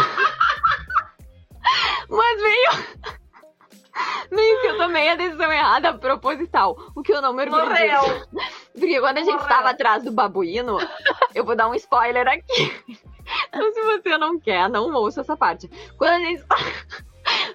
Mas 2.08 2.40
veio 2.42 3.18
meio 4.30 4.60
que 4.60 4.66
eu 4.68 4.78
tomei 4.78 5.08
a 5.08 5.16
decisão 5.16 5.52
errada 5.52 5.94
proposital, 5.98 6.76
o 6.94 7.02
que 7.02 7.12
eu 7.12 7.20
não 7.20 7.32
me 7.32 7.42
orgulho 7.44 7.66
Morreu. 7.66 8.26
Porque 8.72 9.00
quando 9.00 9.18
a 9.18 9.20
gente 9.20 9.32
Morreu. 9.32 9.42
estava 9.42 9.70
atrás 9.70 10.02
do 10.04 10.12
babuíno, 10.12 10.78
eu 11.34 11.44
vou 11.44 11.56
dar 11.56 11.68
um 11.68 11.74
spoiler 11.74 12.26
aqui. 12.28 12.72
Então, 13.48 13.72
se 13.72 13.80
você 13.82 14.18
não 14.18 14.40
quer, 14.40 14.68
não 14.68 14.92
ouça 14.92 15.20
essa 15.20 15.36
parte. 15.36 15.70
Quando 15.96 16.14
a 16.14 16.18
gente. 16.18 16.44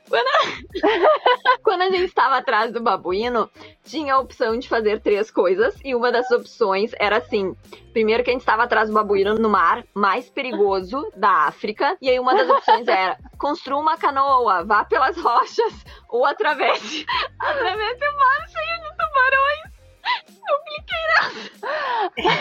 Quando 0.09 0.27
a... 0.27 1.59
Quando 1.63 1.81
a 1.81 1.89
gente 1.89 2.05
estava 2.05 2.37
atrás 2.37 2.71
do 2.71 2.81
babuíno, 2.81 3.49
tinha 3.83 4.13
a 4.13 4.19
opção 4.19 4.57
de 4.57 4.67
fazer 4.67 5.01
três 5.01 5.31
coisas. 5.31 5.75
E 5.83 5.95
uma 5.95 6.11
das 6.11 6.29
opções 6.31 6.91
era 6.99 7.17
assim: 7.17 7.55
primeiro, 7.91 8.23
que 8.23 8.29
a 8.29 8.33
gente 8.33 8.41
estava 8.41 8.63
atrás 8.63 8.89
do 8.89 8.93
babuíno 8.93 9.35
no 9.35 9.49
mar 9.49 9.83
mais 9.93 10.29
perigoso 10.29 11.11
da 11.15 11.47
África. 11.47 11.97
E 12.01 12.09
aí, 12.09 12.19
uma 12.19 12.35
das 12.35 12.49
opções 12.49 12.87
era: 12.87 13.17
construa 13.37 13.79
uma 13.79 13.97
canoa, 13.97 14.63
vá 14.63 14.85
pelas 14.85 15.17
rochas 15.17 15.73
ou 16.09 16.25
atravesse, 16.25 17.05
atravesse 17.39 18.07
o 18.07 18.17
mar 18.17 18.49
cheio 18.49 18.81
de 18.81 18.89
tubarões. 18.97 19.64
Eu 20.47 20.59
cliquei 20.63 22.35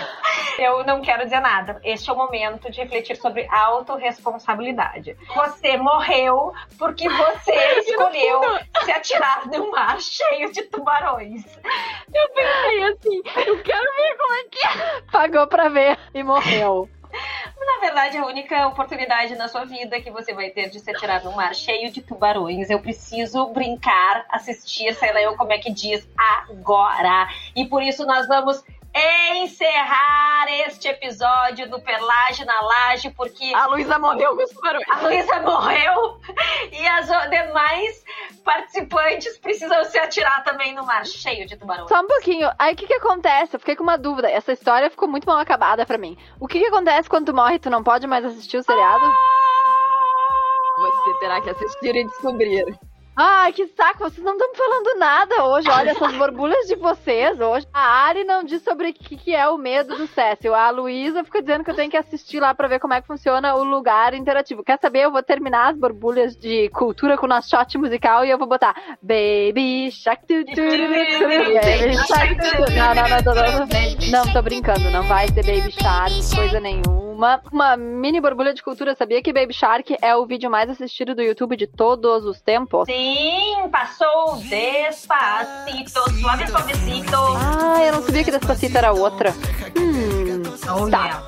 Eu 0.59 0.85
não 0.85 1.01
quero 1.01 1.25
dizer 1.25 1.41
nada. 1.41 1.81
Este 1.83 2.11
é 2.11 2.13
o 2.13 2.17
momento 2.17 2.71
de 2.71 2.81
refletir 2.81 3.17
sobre 3.17 3.47
autorresponsabilidade. 3.51 5.17
Você 5.35 5.77
morreu 5.77 6.53
porque 6.79 7.09
você 7.09 7.55
escolheu 7.81 8.41
se 8.85 8.93
atirar 8.93 9.47
num 9.47 9.71
mar 9.71 10.01
cheio 10.01 10.53
de 10.53 10.63
tubarões. 10.63 11.45
Eu 12.15 12.29
pensei 12.31 12.85
assim: 12.85 13.23
eu 13.47 13.63
quero 13.63 13.97
ver 13.97 14.17
como 14.17 14.35
é 14.35 14.45
que 14.51 14.67
é. 14.67 15.03
Pagou 15.11 15.47
pra 15.47 15.69
ver 15.69 15.99
e 16.13 16.23
morreu. 16.23 16.89
Na 17.67 17.81
verdade, 17.81 18.19
a 18.19 18.27
única 18.27 18.67
oportunidade 18.67 19.35
na 19.37 19.49
sua 19.49 19.65
vida 19.65 20.01
que 20.01 20.11
você 20.11 20.35
vai 20.35 20.51
ter 20.51 20.69
de 20.69 20.81
se 20.81 20.91
atirar 20.91 21.25
num 21.25 21.33
mar 21.33 21.55
cheio 21.55 21.91
de 21.91 22.03
tubarões. 22.03 22.69
Eu 22.69 22.81
preciso 22.81 23.47
brincar, 23.49 24.27
assistir, 24.29 24.95
sei 24.95 25.13
lá 25.13 25.23
eu 25.23 25.37
como 25.37 25.53
é 25.53 25.59
que 25.59 25.73
diz, 25.73 26.07
agora. 26.17 27.29
E 27.57 27.67
por 27.67 27.83
isso 27.83 28.05
nós 28.05 28.27
vamos 28.29 28.63
encerrar 28.95 30.47
este 30.67 30.89
episódio 30.89 31.69
do 31.69 31.81
Perlage 31.81 32.45
na 32.45 32.61
Laje, 32.61 33.11
porque 33.11 33.53
A 33.55 33.67
Luísa 33.67 33.99
morreu 33.99 34.37
com 34.37 34.43
os 34.45 34.51
tubarões. 34.51 34.85
a 34.89 35.01
Luísa 35.01 35.41
morreu 35.41 36.21
e 36.73 36.87
as 36.87 37.07
demais 37.31 38.05
participantes 38.45 39.37
precisam 39.39 39.85
se 39.85 39.99
atirar 39.99 40.45
também 40.45 40.75
no 40.75 40.85
mar 40.87 41.05
cheio 41.05 41.47
de 41.47 41.57
tubarões. 41.57 41.89
Só 41.89 42.01
um 42.01 42.07
pouquinho. 42.07 42.51
Aí 42.59 42.75
o 42.75 42.77
que 42.77 42.87
que 42.87 42.95
acontece? 42.95 43.57
Eu 43.57 43.61
fiquei 43.61 43.75
com 43.77 43.83
uma 43.83 43.99
dúvida. 43.99 44.31
Essa 44.31 44.53
história 44.53 44.91
ficou 44.91 45.09
muito 45.09 45.27
mal 45.27 45.39
acabada 45.39 45.85
pra 45.85 45.99
mim. 45.99 46.17
O 46.39 46.47
que 46.47 46.61
que 46.61 46.67
acontece 46.67 47.09
quando 47.09 47.27
tu 47.27 47.35
morre 47.35 47.57
e 47.57 47.59
tu 47.59 47.71
não 47.71 47.83
pode 47.83 48.07
mais 48.07 48.25
assistir 48.25 48.59
o 48.59 48.63
seriado? 48.63 49.05
Você 50.79 51.19
terá 51.21 51.41
que 51.41 51.51
assistir 51.51 51.97
e 51.97 52.05
descobrir. 52.05 52.79
Ai, 53.17 53.53
que 53.53 53.67
saco, 53.69 54.01
vocês 54.01 54.25
não 54.25 54.33
estão 54.33 54.55
falando 54.55 54.99
nada 54.99 55.45
hoje. 55.45 55.69
Olha, 55.71 55.91
essas 55.91 56.13
borbulhas 56.17 56.67
de 56.67 56.75
vocês 56.75 57.39
hoje. 57.39 57.67
A 57.73 58.07
Ari 58.07 58.25
não 58.25 58.43
diz 58.43 58.63
sobre 58.63 58.91
o 58.91 58.93
que, 58.93 59.17
que 59.17 59.35
é 59.35 59.49
o 59.49 59.57
medo 59.57 59.97
do 59.97 60.07
Cécio. 60.09 60.53
A 60.53 60.71
Luísa 60.71 61.23
fica 61.23 61.41
dizendo 61.41 61.63
que 61.63 61.71
eu 61.71 61.77
tenho 61.77 61.91
que 61.91 61.97
assistir 61.97 62.41
lá 62.41 62.53
pra 62.55 62.67
ver 62.67 62.81
como 62.81 62.93
é 62.93 63.01
que 63.01 63.07
funciona 63.07 63.55
o 63.55 63.63
lugar 63.63 64.15
interativo. 64.15 64.65
Quer 64.65 64.79
saber? 64.81 65.03
Eu 65.03 65.13
vou 65.13 65.23
terminar 65.23 65.71
as 65.71 65.77
borbulhas 65.79 66.37
de 66.37 66.69
cultura 66.71 67.17
com 67.17 67.27
o 67.27 67.29
nosso 67.29 67.51
shot 67.51 67.79
musical 67.79 68.25
e 68.25 68.31
eu 68.31 68.39
vou 68.39 68.49
botar 68.49 68.75
Baby 69.01 69.93
Shark. 69.93 70.25
Não, 72.75 72.95
não, 72.95 73.09
não, 73.09 73.35
não, 73.35 73.59
não. 73.61 74.25
Não, 74.25 74.33
tô 74.33 74.43
brincando. 74.43 74.91
Não 74.91 75.05
vai 75.05 75.29
ser 75.29 75.45
Baby 75.45 75.71
Shark, 75.71 76.15
coisa 76.35 76.59
nenhuma. 76.59 77.14
Uma 77.15 77.77
mini 77.77 78.21
borbulha 78.21 78.53
de 78.53 78.63
cultura. 78.63 78.95
Sabia 78.95 79.23
que 79.23 79.33
Baby 79.33 79.53
Shark 79.55 79.97
é 80.03 80.17
o 80.17 80.27
vídeo 80.27 80.51
mais 80.51 80.69
assistido 80.69 81.15
do 81.15 81.23
YouTube 81.23 81.57
de 81.57 81.67
todos 81.67 82.25
os 82.25 82.41
tempos? 82.41 82.87
Sim, 82.87 83.69
passou 83.71 84.37
despacito, 84.37 86.11
suave, 86.21 86.47
suavecito. 86.49 87.17
Ah, 87.17 87.85
eu 87.85 87.93
não 87.93 88.03
sabia 88.03 88.25
que 88.25 88.31
Despacito 88.31 88.77
era 88.77 88.93
outra. 88.93 89.31
Hum, 89.79 90.43
Oh, 90.67 90.91
tá. 90.91 91.23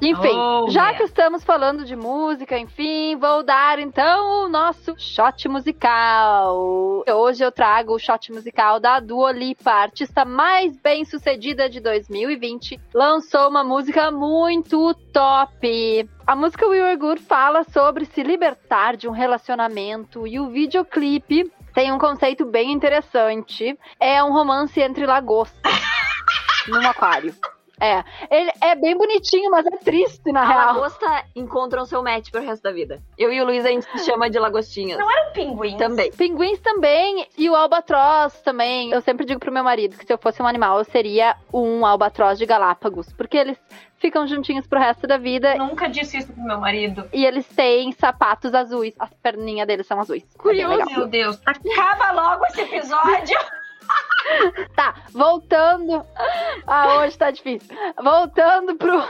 Enfim, 0.00 0.30
Oh, 0.32 0.70
já 0.70 0.82
yeah. 0.82 0.96
que 0.96 1.02
estamos 1.04 1.42
falando 1.42 1.84
de 1.84 1.96
música, 1.96 2.56
enfim, 2.56 3.16
vou 3.16 3.42
dar 3.42 3.80
então 3.80 4.44
o 4.44 4.48
nosso 4.48 4.94
shot 4.96 5.48
musical. 5.48 7.02
Hoje 7.08 7.44
eu 7.44 7.50
trago 7.50 7.94
o 7.94 7.98
shot 7.98 8.30
musical 8.32 8.78
da 8.78 9.00
Dua 9.00 9.32
Lipa, 9.32 9.72
artista 9.72 10.24
mais 10.24 10.76
bem 10.76 11.04
sucedida 11.04 11.68
de 11.68 11.80
2020. 11.80 12.80
Lançou 12.94 13.48
uma 13.48 13.64
música 13.64 14.10
muito 14.12 14.94
top. 15.12 16.08
A 16.24 16.36
música 16.36 16.68
We 16.68 16.80
Were 16.80 16.96
Good 16.96 17.22
fala 17.22 17.64
sobre 17.64 18.04
se 18.04 18.22
libertar 18.22 18.96
de 18.96 19.08
um 19.08 19.12
relacionamento 19.12 20.28
e 20.28 20.38
o 20.38 20.48
videoclipe 20.48 21.50
tem 21.74 21.92
um 21.92 21.98
conceito 21.98 22.44
bem 22.46 22.70
interessante. 22.72 23.76
É 23.98 24.22
um 24.22 24.32
romance 24.32 24.80
entre 24.80 25.06
lagostas 25.06 25.72
num 26.68 26.86
aquário. 26.88 27.34
É, 27.80 28.02
ele 28.30 28.50
é 28.60 28.74
bem 28.74 28.96
bonitinho, 28.96 29.50
mas 29.50 29.66
é 29.66 29.70
triste 29.78 30.32
na 30.32 30.42
A 30.42 30.46
real. 30.46 30.66
lagosta 30.74 31.24
encontram 31.36 31.84
seu 31.86 32.02
match 32.02 32.30
pro 32.30 32.40
resto 32.42 32.62
da 32.62 32.72
vida. 32.72 33.00
Eu 33.16 33.32
e 33.32 33.40
o 33.40 33.44
Luiz 33.44 33.64
a 33.64 33.68
gente 33.68 33.84
se 33.90 34.04
chama 34.04 34.28
de 34.28 34.38
lagostinhas. 34.38 34.98
Eram 34.98 35.32
pinguins. 35.32 35.76
Também. 35.76 36.10
Pinguins 36.12 36.58
também 36.60 37.26
e 37.36 37.48
o 37.48 37.54
albatroz 37.54 38.40
também. 38.42 38.90
Eu 38.90 39.00
sempre 39.00 39.24
digo 39.24 39.40
pro 39.40 39.52
meu 39.52 39.64
marido 39.64 39.96
que 39.96 40.04
se 40.06 40.12
eu 40.12 40.18
fosse 40.18 40.42
um 40.42 40.46
animal, 40.46 40.78
eu 40.78 40.84
seria 40.84 41.36
um 41.52 41.84
albatroz 41.86 42.38
de 42.38 42.46
Galápagos, 42.46 43.12
porque 43.12 43.36
eles 43.36 43.58
ficam 43.98 44.26
juntinhos 44.28 44.64
pro 44.66 44.78
resto 44.78 45.08
da 45.08 45.18
vida 45.18 45.56
Nunca 45.56 45.88
disse 45.88 46.18
isso 46.18 46.32
pro 46.32 46.42
meu 46.42 46.60
marido. 46.60 47.08
e 47.12 47.24
eles 47.26 47.44
têm 47.48 47.90
sapatos 47.92 48.54
azuis. 48.54 48.94
As 48.98 49.12
perninhas 49.14 49.66
deles 49.66 49.86
são 49.86 49.98
azuis. 50.00 50.22
É 50.34 50.38
Curioso. 50.38 50.76
legal. 50.76 50.98
Meu 50.98 51.06
Deus, 51.08 51.40
acaba 51.44 52.12
logo 52.12 52.44
esse 52.46 52.60
episódio. 52.60 53.36
Tá, 54.74 54.94
voltando. 55.12 56.04
Ah, 56.66 56.98
hoje 56.98 57.18
tá 57.18 57.30
difícil. 57.30 57.76
Voltando 58.02 58.76
pro, 58.76 59.02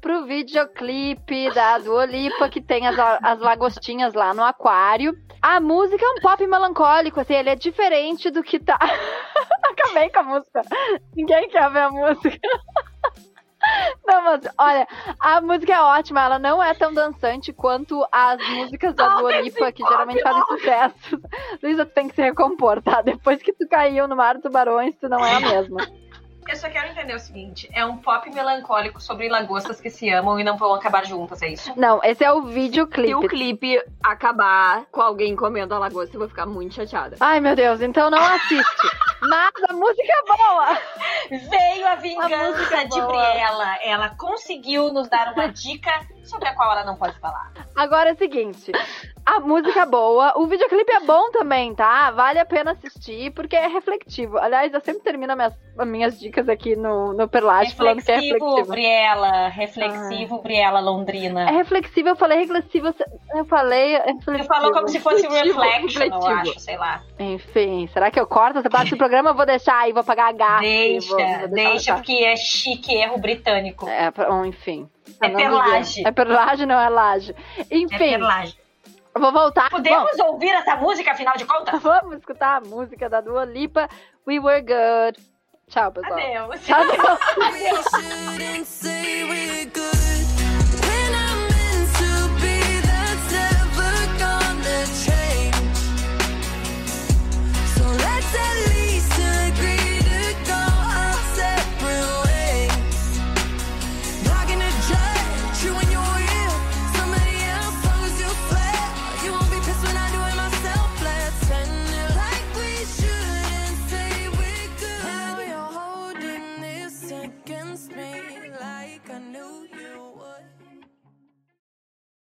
pro 0.00 0.26
videoclipe 0.26 1.50
da 1.52 1.78
Dua 1.78 2.06
Lipa, 2.06 2.48
que 2.48 2.60
tem 2.60 2.86
as, 2.86 2.96
as 2.98 3.40
lagostinhas 3.40 4.14
lá 4.14 4.32
no 4.32 4.44
aquário. 4.44 5.12
A 5.40 5.60
música 5.60 6.04
é 6.04 6.10
um 6.10 6.20
pop 6.20 6.46
melancólico, 6.46 7.20
assim, 7.20 7.34
ele 7.34 7.50
é 7.50 7.56
diferente 7.56 8.30
do 8.30 8.42
que 8.42 8.58
tá. 8.58 8.78
Acabei 9.70 10.10
com 10.10 10.20
a 10.20 10.22
música. 10.24 10.62
Ninguém 11.14 11.48
quer 11.48 11.70
ver 11.70 11.80
a 11.80 11.90
música. 11.90 12.48
Não, 14.06 14.24
mas 14.24 14.40
olha, 14.58 14.86
a 15.20 15.40
música 15.40 15.72
é 15.72 15.80
ótima, 15.80 16.22
ela 16.22 16.38
não 16.38 16.62
é 16.62 16.74
tão 16.74 16.92
dançante 16.92 17.52
quanto 17.52 18.06
as 18.10 18.38
músicas 18.48 18.94
da 18.94 19.08
Não, 19.08 19.18
Dua 19.18 19.40
Lipa, 19.40 19.72
que 19.72 19.82
pop 19.82 19.92
geralmente 19.92 20.22
fazem 20.22 20.42
sucesso. 20.46 21.20
Luísa, 21.62 21.84
tu 21.84 21.92
tem 21.92 22.08
que 22.08 22.14
se 22.14 22.22
recompor, 22.22 22.82
tá? 22.82 23.02
Depois 23.02 23.42
que 23.42 23.52
tu 23.52 23.68
caiu 23.68 24.08
no 24.08 24.16
mar 24.16 24.36
de 24.36 24.42
tubarões, 24.42 24.94
tu 24.96 25.08
não 25.08 25.24
é 25.24 25.34
a 25.34 25.40
mesma. 25.40 25.78
Eu 26.48 26.56
só 26.56 26.70
quero 26.70 26.88
entender 26.88 27.14
o 27.14 27.18
seguinte: 27.18 27.68
é 27.74 27.84
um 27.84 27.98
pop 27.98 28.30
melancólico 28.30 29.00
sobre 29.02 29.28
lagostas 29.28 29.80
que 29.80 29.90
se 29.90 30.08
amam 30.08 30.40
e 30.40 30.44
não 30.44 30.56
vão 30.56 30.74
acabar 30.74 31.04
juntas, 31.04 31.42
é 31.42 31.48
isso? 31.48 31.70
Não, 31.76 32.00
esse 32.02 32.24
é 32.24 32.32
o 32.32 32.40
Se 32.40 32.48
o 32.48 32.50
videoclipe. 32.50 33.28
clipe 33.28 33.82
acabar 34.02 34.86
com 34.90 35.02
alguém 35.02 35.36
comendo 35.36 35.74
a 35.74 35.78
lagosta, 35.78 36.16
eu 36.16 36.20
vou 36.20 36.28
ficar 36.28 36.46
muito 36.46 36.74
chateada. 36.74 37.16
Ai, 37.20 37.38
meu 37.38 37.54
Deus, 37.54 37.82
então 37.82 38.10
não 38.10 38.18
assiste. 38.22 38.88
Mas 39.20 39.52
a 39.68 39.72
música 39.74 40.12
é 40.12 40.36
boa. 40.36 40.78
Veio 41.50 41.86
a 41.86 41.92
A 41.92 41.96
vingança 41.96 42.50
música 42.52 42.84
de 42.84 43.00
boa. 43.00 43.06
Briella. 43.08 43.76
Ela 43.84 44.10
conseguiu 44.16 44.92
nos 44.92 45.08
dar 45.08 45.34
uma 45.34 45.48
dica 45.48 45.90
sobre 46.24 46.48
a 46.48 46.54
qual 46.54 46.72
ela 46.72 46.84
não 46.84 46.96
pode 46.96 47.18
falar. 47.18 47.52
Agora 47.76 48.10
é 48.10 48.12
o 48.12 48.16
seguinte. 48.16 48.72
A 49.30 49.40
música 49.40 49.82
é 49.82 49.84
boa, 49.84 50.32
o 50.36 50.46
videoclipe 50.46 50.90
é 50.90 51.00
bom 51.00 51.30
também, 51.30 51.74
tá? 51.74 52.10
Vale 52.12 52.38
a 52.38 52.46
pena 52.46 52.70
assistir, 52.70 53.30
porque 53.32 53.54
é 53.54 53.66
refletivo. 53.66 54.38
Aliás, 54.38 54.72
eu 54.72 54.80
sempre 54.80 55.02
termino 55.02 55.36
minhas, 55.36 55.52
as 55.78 55.86
minhas 55.86 56.18
dicas 56.18 56.48
aqui 56.48 56.74
no, 56.74 57.12
no 57.12 57.28
Perlage 57.28 57.74
falando 57.74 58.02
que 58.02 58.10
é 58.10 58.14
Reflexivo, 58.14 58.46
reflexivo. 58.46 58.72
Briella. 58.72 59.48
Reflexivo, 59.48 60.42
Briella 60.42 60.80
Londrina. 60.80 61.42
É 61.42 61.52
reflexivo, 61.52 62.08
eu 62.08 62.16
falei 62.16 62.38
reflexivo, 62.38 62.94
eu 63.34 63.44
falei 63.44 63.96
é 63.96 64.12
reflexivo. 64.12 64.38
Tu 64.38 64.44
falou 64.46 64.72
como 64.72 64.88
se 64.88 64.98
fosse 64.98 65.20
Refletivo, 65.28 65.60
reflection, 65.60 66.04
eu 66.06 66.26
acho, 66.26 66.60
sei 66.60 66.78
lá. 66.78 67.02
Enfim, 67.18 67.86
será 67.92 68.10
que 68.10 68.18
eu 68.18 68.26
corto 68.26 68.60
essa 68.60 68.70
parte 68.70 68.92
do 68.92 68.96
programa? 68.96 69.28
Eu 69.28 69.34
vou 69.34 69.44
deixar 69.44 69.78
aí, 69.78 69.92
vou 69.92 70.04
pagar 70.04 70.28
a 70.28 70.32
gafe. 70.32 70.64
Deixa, 70.64 71.08
vou, 71.14 71.38
vou 71.40 71.48
deixa, 71.48 71.94
porque 71.96 72.24
é 72.24 72.34
chique 72.34 72.94
erro 72.94 73.18
britânico. 73.18 73.86
É, 73.86 74.10
enfim. 74.46 74.88
É 75.20 75.28
perlage. 75.28 76.06
É 76.06 76.10
perlage, 76.10 76.64
não 76.64 76.80
é 76.80 76.88
laje. 76.88 77.34
É 77.58 77.76
Enfim, 77.76 77.98
perlagem. 77.98 78.54
eu 78.58 78.67
vou 79.18 79.32
voltar. 79.32 79.70
Podemos 79.70 80.18
ouvir 80.18 80.50
essa 80.50 80.76
música, 80.76 81.12
afinal 81.12 81.36
de 81.36 81.44
contas? 81.44 81.80
Bom, 81.80 81.90
vamos 82.02 82.18
escutar 82.18 82.56
a 82.56 82.60
música 82.60 83.08
da 83.08 83.20
Dua 83.20 83.44
Lipa, 83.44 83.88
We 84.26 84.38
Were 84.38 84.62
Good. 84.62 85.18
Tchau, 85.68 85.92
pessoal. 85.92 86.18
Adeus. 86.18 86.64
Tchau, 86.64 86.84
tchau. 86.86 87.18